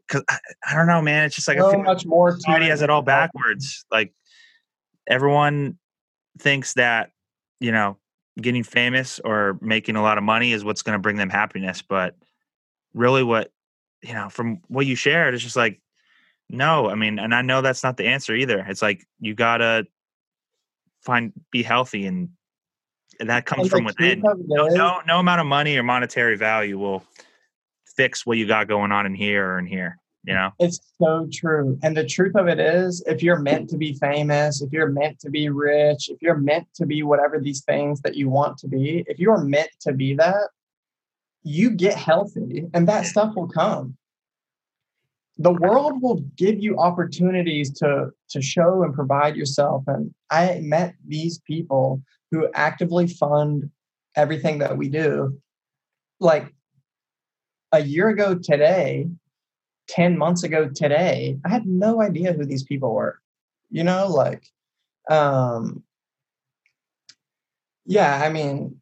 [0.08, 0.38] Cause I,
[0.70, 1.26] I, don't know, man.
[1.26, 2.32] It's just like so much more.
[2.32, 3.84] Society has it all backwards.
[3.90, 4.14] Like
[5.06, 5.78] everyone
[6.38, 7.10] thinks that
[7.60, 7.98] you know
[8.40, 11.82] getting famous or making a lot of money is what's going to bring them happiness,
[11.82, 12.16] but
[12.94, 13.52] really, what
[14.02, 15.80] you know from what you shared it's just like
[16.48, 16.88] no.
[16.88, 18.64] I mean, and I know that's not the answer either.
[18.68, 19.86] It's like you gotta
[21.02, 22.30] find be healthy and,
[23.20, 24.20] and that comes and from within.
[24.20, 27.04] No, no, no amount of money or monetary value will
[27.96, 29.98] fix what you got going on in here or in here.
[30.24, 31.78] You know, it's so true.
[31.82, 35.20] And the truth of it is, if you're meant to be famous, if you're meant
[35.20, 38.68] to be rich, if you're meant to be whatever these things that you want to
[38.68, 40.50] be, if you're meant to be that,
[41.44, 43.96] you get healthy and that stuff will come
[45.38, 49.84] the world will give you opportunities to to show and provide yourself.
[49.86, 53.70] And i met these people who actively fund
[54.16, 55.38] everything that we do.
[56.20, 56.52] Like
[57.72, 59.08] a year ago today
[59.88, 63.18] 10 months ago today i had no idea who these people were
[63.70, 64.44] you know like
[65.10, 65.82] um
[67.84, 68.80] yeah i mean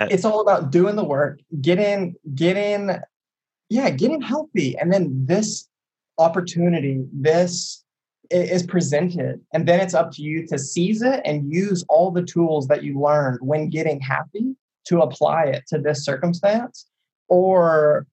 [0.00, 3.00] it's all about doing the work get in get in
[3.72, 4.76] yeah, getting healthy.
[4.76, 5.66] And then this
[6.18, 7.82] opportunity, this
[8.30, 9.40] is presented.
[9.54, 12.82] And then it's up to you to seize it and use all the tools that
[12.82, 14.54] you learned when getting happy
[14.88, 16.86] to apply it to this circumstance.
[17.28, 18.06] Or,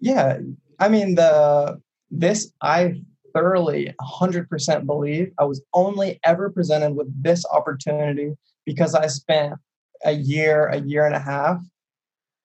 [0.00, 0.38] yeah,
[0.78, 3.00] I mean, the this I
[3.34, 8.34] thoroughly 100% believe I was only ever presented with this opportunity
[8.66, 9.54] because I spent
[10.04, 11.62] a year, a year and a half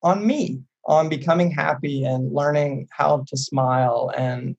[0.04, 4.56] on me on becoming happy and learning how to smile and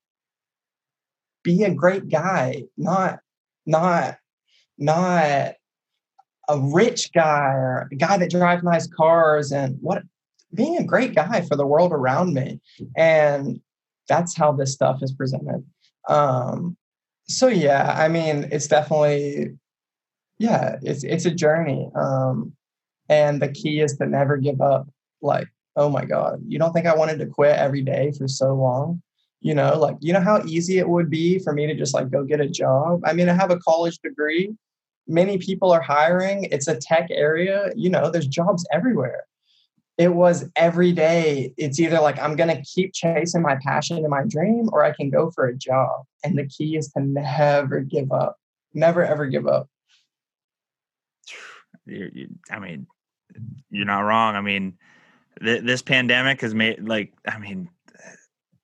[1.42, 3.20] be a great guy, not
[3.66, 4.18] not
[4.78, 5.54] not
[6.48, 10.02] a rich guy or a guy that drives nice cars and what
[10.54, 12.60] being a great guy for the world around me.
[12.96, 13.60] And
[14.08, 15.64] that's how this stuff is presented.
[16.08, 16.76] Um,
[17.28, 19.56] so yeah, I mean, it's definitely
[20.38, 21.88] yeah, it's it's a journey.
[21.94, 22.54] Um,
[23.08, 24.88] and the key is to never give up.
[25.20, 28.54] Like, oh my God, you don't think I wanted to quit every day for so
[28.54, 29.02] long?
[29.40, 32.10] You know, like you know how easy it would be for me to just like
[32.10, 33.00] go get a job.
[33.04, 34.54] I mean, I have a college degree.
[35.08, 36.44] Many people are hiring.
[36.44, 37.70] It's a tech area.
[37.74, 39.24] You know, there's jobs everywhere
[39.98, 44.08] it was every day it's either like i'm going to keep chasing my passion and
[44.08, 47.80] my dream or i can go for a job and the key is to never
[47.80, 48.36] give up
[48.72, 49.68] never ever give up
[52.50, 52.86] I mean,
[53.70, 54.36] you're not wrong.
[54.36, 54.74] I mean,
[55.40, 57.68] th- this pandemic has made like, I mean,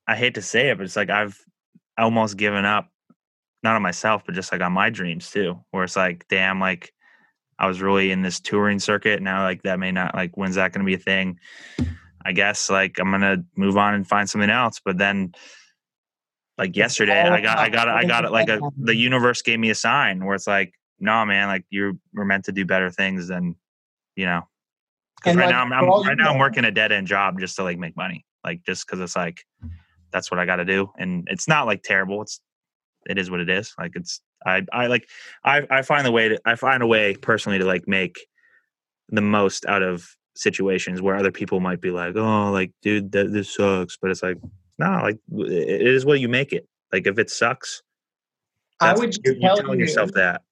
[0.07, 1.39] I hate to say it, but it's like I've
[1.99, 2.89] almost given up,
[3.63, 5.61] not on myself, but just like on my dreams too.
[5.71, 6.93] Where it's like, damn, like
[7.59, 9.21] I was really in this touring circuit.
[9.21, 11.39] Now, like that may not like when's that going to be a thing?
[12.25, 14.81] I guess like I'm gonna move on and find something else.
[14.85, 15.33] But then,
[16.57, 18.33] like yesterday, I got, I got, I got it.
[18.33, 21.95] Like a, the universe gave me a sign where it's like, no, man, like you're
[22.13, 23.57] we're meant to do better things than,
[24.17, 24.43] you know.
[25.19, 27.57] Because right like, now I'm, I'm right now I'm working a dead end job just
[27.57, 29.45] to like make money, like just because it's like
[30.13, 32.23] that's what I got to do, and it's not like terrible.
[32.23, 32.41] It's
[33.09, 33.75] it is what it is.
[33.79, 35.09] Like it's I I like
[35.45, 38.19] I I find the way to I find a way personally to like make
[39.09, 40.07] the most out of
[40.37, 44.23] situations where other people might be like, oh, like dude, that, this sucks, but it's
[44.23, 44.37] like
[44.79, 46.69] no, like it is what you make it.
[46.93, 47.83] Like if it sucks,
[48.81, 50.43] I would you're, you're telling you, yourself that.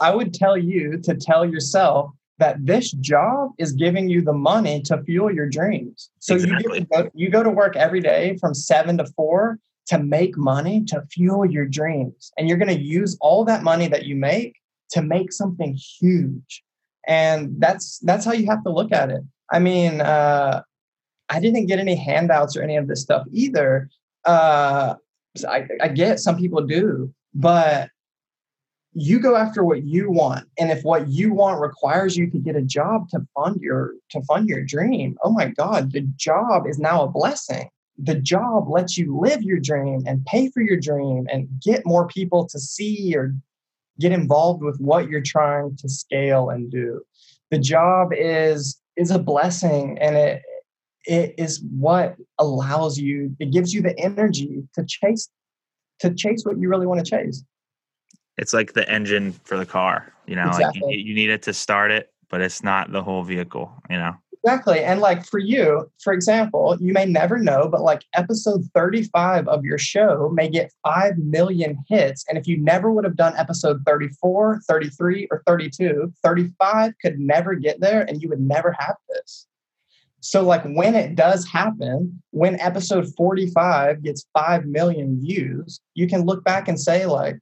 [0.00, 4.82] I would tell you to tell yourself that this job is giving you the money
[4.82, 6.10] to fuel your dreams.
[6.18, 6.80] So exactly.
[6.80, 10.82] you, go, you go to work every day from seven to four to make money
[10.84, 12.32] to fuel your dreams.
[12.36, 14.56] And you're going to use all that money that you make
[14.90, 16.62] to make something huge.
[17.06, 19.22] And that's that's how you have to look at it.
[19.52, 20.62] I mean, uh,
[21.28, 23.90] I didn't get any handouts or any of this stuff either.
[24.24, 24.94] Uh,
[25.48, 27.90] I, I get some people do, but
[28.96, 32.54] you go after what you want and if what you want requires you to get
[32.54, 36.78] a job to fund your to fund your dream oh my god the job is
[36.78, 37.68] now a blessing.
[37.98, 42.08] The job lets you live your dream and pay for your dream and get more
[42.08, 43.34] people to see or
[44.00, 47.02] get involved with what you're trying to scale and do.
[47.50, 50.42] The job is is a blessing and it
[51.04, 55.28] it is what allows you it gives you the energy to chase
[56.00, 57.44] to chase what you really want to chase
[58.36, 60.80] it's like the engine for the car you know exactly.
[60.82, 63.96] like you, you need it to start it but it's not the whole vehicle you
[63.96, 64.14] know
[64.44, 69.48] exactly and like for you for example you may never know but like episode 35
[69.48, 73.34] of your show may get 5 million hits and if you never would have done
[73.36, 78.96] episode 34 33 or 32 35 could never get there and you would never have
[79.08, 79.46] this
[80.20, 86.26] so like when it does happen when episode 45 gets 5 million views you can
[86.26, 87.38] look back and say like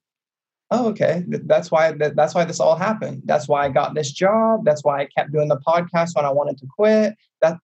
[0.73, 1.25] oh okay.
[1.29, 3.23] That's why that's why this all happened.
[3.27, 4.65] That's why i got this job.
[4.65, 7.15] That's why i kept doing the podcast when i wanted to quit.
[7.43, 7.59] That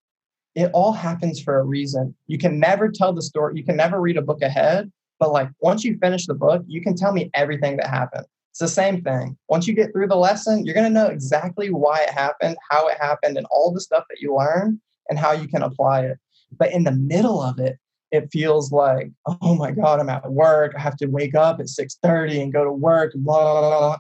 [0.55, 2.15] it all happens for a reason.
[2.27, 5.49] You can never tell the story you can never read a book ahead but like
[5.61, 8.27] once you finish the book you can tell me everything that happened.
[8.53, 9.37] It's the same thing.
[9.49, 12.89] Once you get through the lesson you're going to know exactly why it happened how
[12.89, 14.79] it happened and all the stuff that you learned
[15.09, 16.19] and how you can apply it.
[16.59, 17.79] But in the middle of it
[18.11, 20.75] it feels like, oh my God, I'm at work.
[20.77, 23.13] I have to wake up at 6:30 and go to work.
[23.15, 23.99] Blah, blah, blah.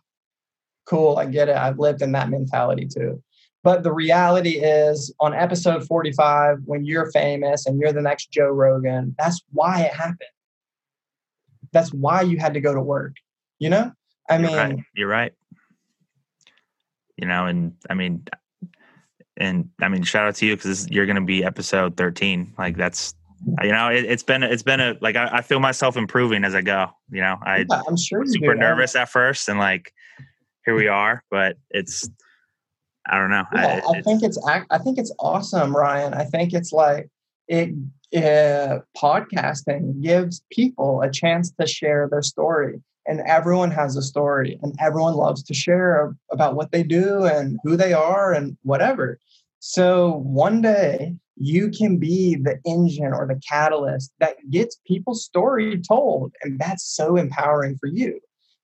[0.87, 1.57] Cool, I get it.
[1.57, 3.23] I've lived in that mentality too.
[3.65, 8.49] But the reality is, on episode 45, when you're famous and you're the next Joe
[8.49, 10.31] Rogan, that's why it happened.
[11.73, 13.17] That's why you had to go to work.
[13.59, 13.93] You know?
[14.31, 14.79] I you're mean, right.
[14.95, 15.33] you're right.
[17.17, 18.25] You know, and I mean,
[19.37, 22.55] and I mean, shout out to you because you're going to be episode 13.
[22.57, 23.15] Like, that's
[23.63, 26.55] you know it, has been it's been a like I, I, feel myself improving as
[26.55, 27.37] i go you know?
[27.43, 29.93] I yeah, i'm sure super do, nervous at first and like
[30.65, 32.09] here we are but it's
[33.07, 33.45] i don't know.
[33.55, 36.15] Yeah, I, I think it's i think it's awesome ryan.
[36.15, 37.09] I think it's like
[37.47, 37.71] it
[38.17, 44.59] uh, podcasting gives people a chance to share their story and everyone has a story
[44.63, 49.19] and everyone loves to share about what they do and who they are and whatever.
[49.61, 55.81] So one day you can be the engine or the catalyst that gets people's story
[55.81, 56.33] told.
[56.43, 58.21] And that's so empowering for you.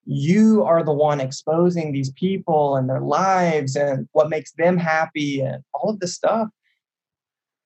[0.07, 5.41] You are the one exposing these people and their lives and what makes them happy
[5.41, 6.49] and all of this stuff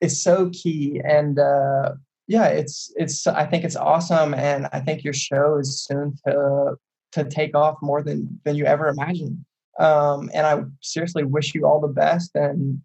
[0.01, 1.01] is so key.
[1.05, 1.95] And uh,
[2.27, 4.35] yeah, it's it's I think it's awesome.
[4.35, 6.77] And I think your show is soon to
[7.13, 9.45] to take off more than than you ever imagined.
[9.81, 12.81] Um, and I seriously wish you all the best and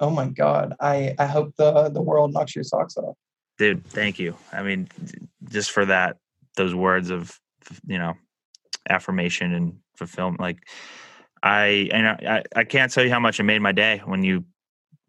[0.00, 3.16] oh my god i i hope the the world knocks your socks off
[3.58, 4.88] dude thank you i mean
[5.48, 6.16] just for that
[6.56, 7.38] those words of
[7.86, 8.14] you know
[8.88, 10.40] affirmation and fulfillment.
[10.40, 10.58] Like
[11.42, 14.44] I and I, I can't tell you how much it made my day when you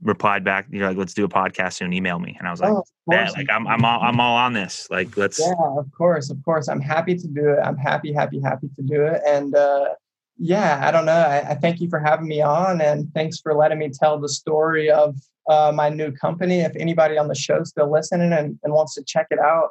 [0.01, 0.67] replied back.
[0.69, 1.93] You're like, let's do a podcast soon.
[1.93, 4.53] Email me, and I was like, Oh, yeah, like I'm I'm all I'm all on
[4.53, 4.87] this.
[4.89, 6.67] Like let's Yeah, of course, of course.
[6.67, 7.59] I'm happy to do it.
[7.63, 9.21] I'm happy, happy, happy to do it.
[9.25, 9.95] And uh,
[10.37, 11.13] yeah, I don't know.
[11.13, 14.29] I, I thank you for having me on, and thanks for letting me tell the
[14.29, 15.15] story of
[15.49, 16.59] uh, my new company.
[16.59, 19.69] If anybody on the show still listening and, and wants to check it out,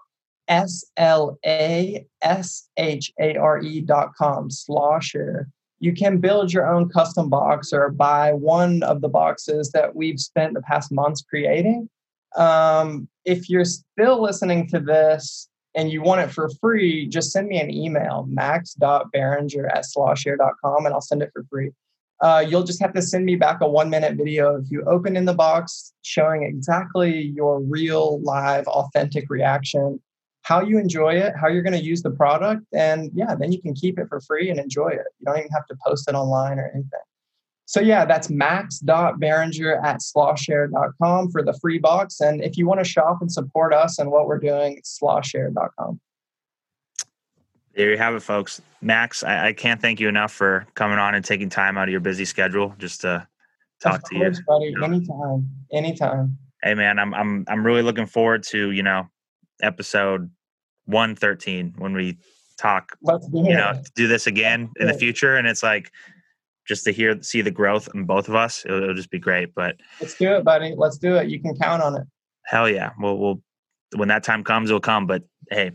[0.49, 5.47] S L A S H A R E dot com, Slashare.
[5.79, 10.19] You can build your own custom box or buy one of the boxes that we've
[10.19, 11.89] spent the past months creating.
[12.37, 17.49] Um, if you're still listening to this and you want it for free, just send
[17.49, 21.71] me an email, max.barringer at slashare.com, and I'll send it for free.
[22.23, 25.27] Uh, you'll just have to send me back a one minute video of you opening
[25.27, 30.01] the box, showing exactly your real, live, authentic reaction,
[30.41, 32.63] how you enjoy it, how you're going to use the product.
[32.73, 35.05] And yeah, then you can keep it for free and enjoy it.
[35.19, 37.01] You don't even have to post it online or anything.
[37.67, 42.21] So yeah, that's max.barringer at slashare.com for the free box.
[42.21, 46.01] And if you want to shop and support us and what we're doing, it's slashare.com.
[47.75, 48.63] There you have it, folks.
[48.81, 51.91] Max, I, I can't thank you enough for coming on and taking time out of
[51.91, 53.27] your busy schedule just to
[53.83, 54.33] talk to you.
[54.47, 54.67] buddy.
[54.67, 54.87] you know.
[54.87, 55.51] Anytime.
[55.73, 56.39] Anytime.
[56.63, 59.09] Hey man, I'm I'm I'm really looking forward to, you know,
[59.61, 60.31] episode
[60.87, 62.17] 113 when we
[62.57, 65.93] talk, Let's do you know, do this again in the future and it's like
[66.67, 69.55] just to hear see the growth in both of us, it'll, it'll just be great.
[69.55, 70.75] But Let's do it, buddy.
[70.77, 71.29] Let's do it.
[71.29, 72.07] You can count on it.
[72.45, 73.43] hell yeah, we'll we'll
[73.95, 75.07] when that time comes, it'll come.
[75.07, 75.73] But hey,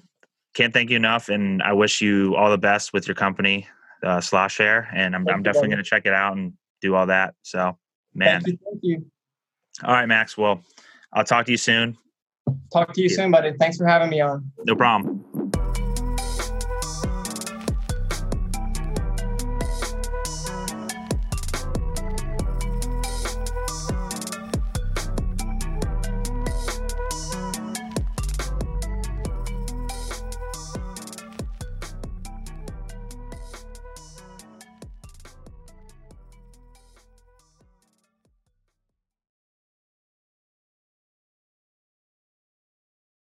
[0.54, 3.68] can't thank you enough, and I wish you all the best with your company,
[4.04, 7.36] uh, Slashare, and I'm I'm definitely going to check it out and do all that.
[7.44, 7.78] So,
[8.14, 8.60] man, Thank you.
[8.70, 9.06] Thank you.
[9.84, 10.38] all right, Max.
[10.38, 10.62] Well,
[11.14, 11.98] I'll talk to you soon.
[12.74, 13.16] Talk to you Yeah.
[13.16, 13.54] soon, buddy.
[13.60, 14.52] Thanks for having me on.
[14.66, 15.24] No problem.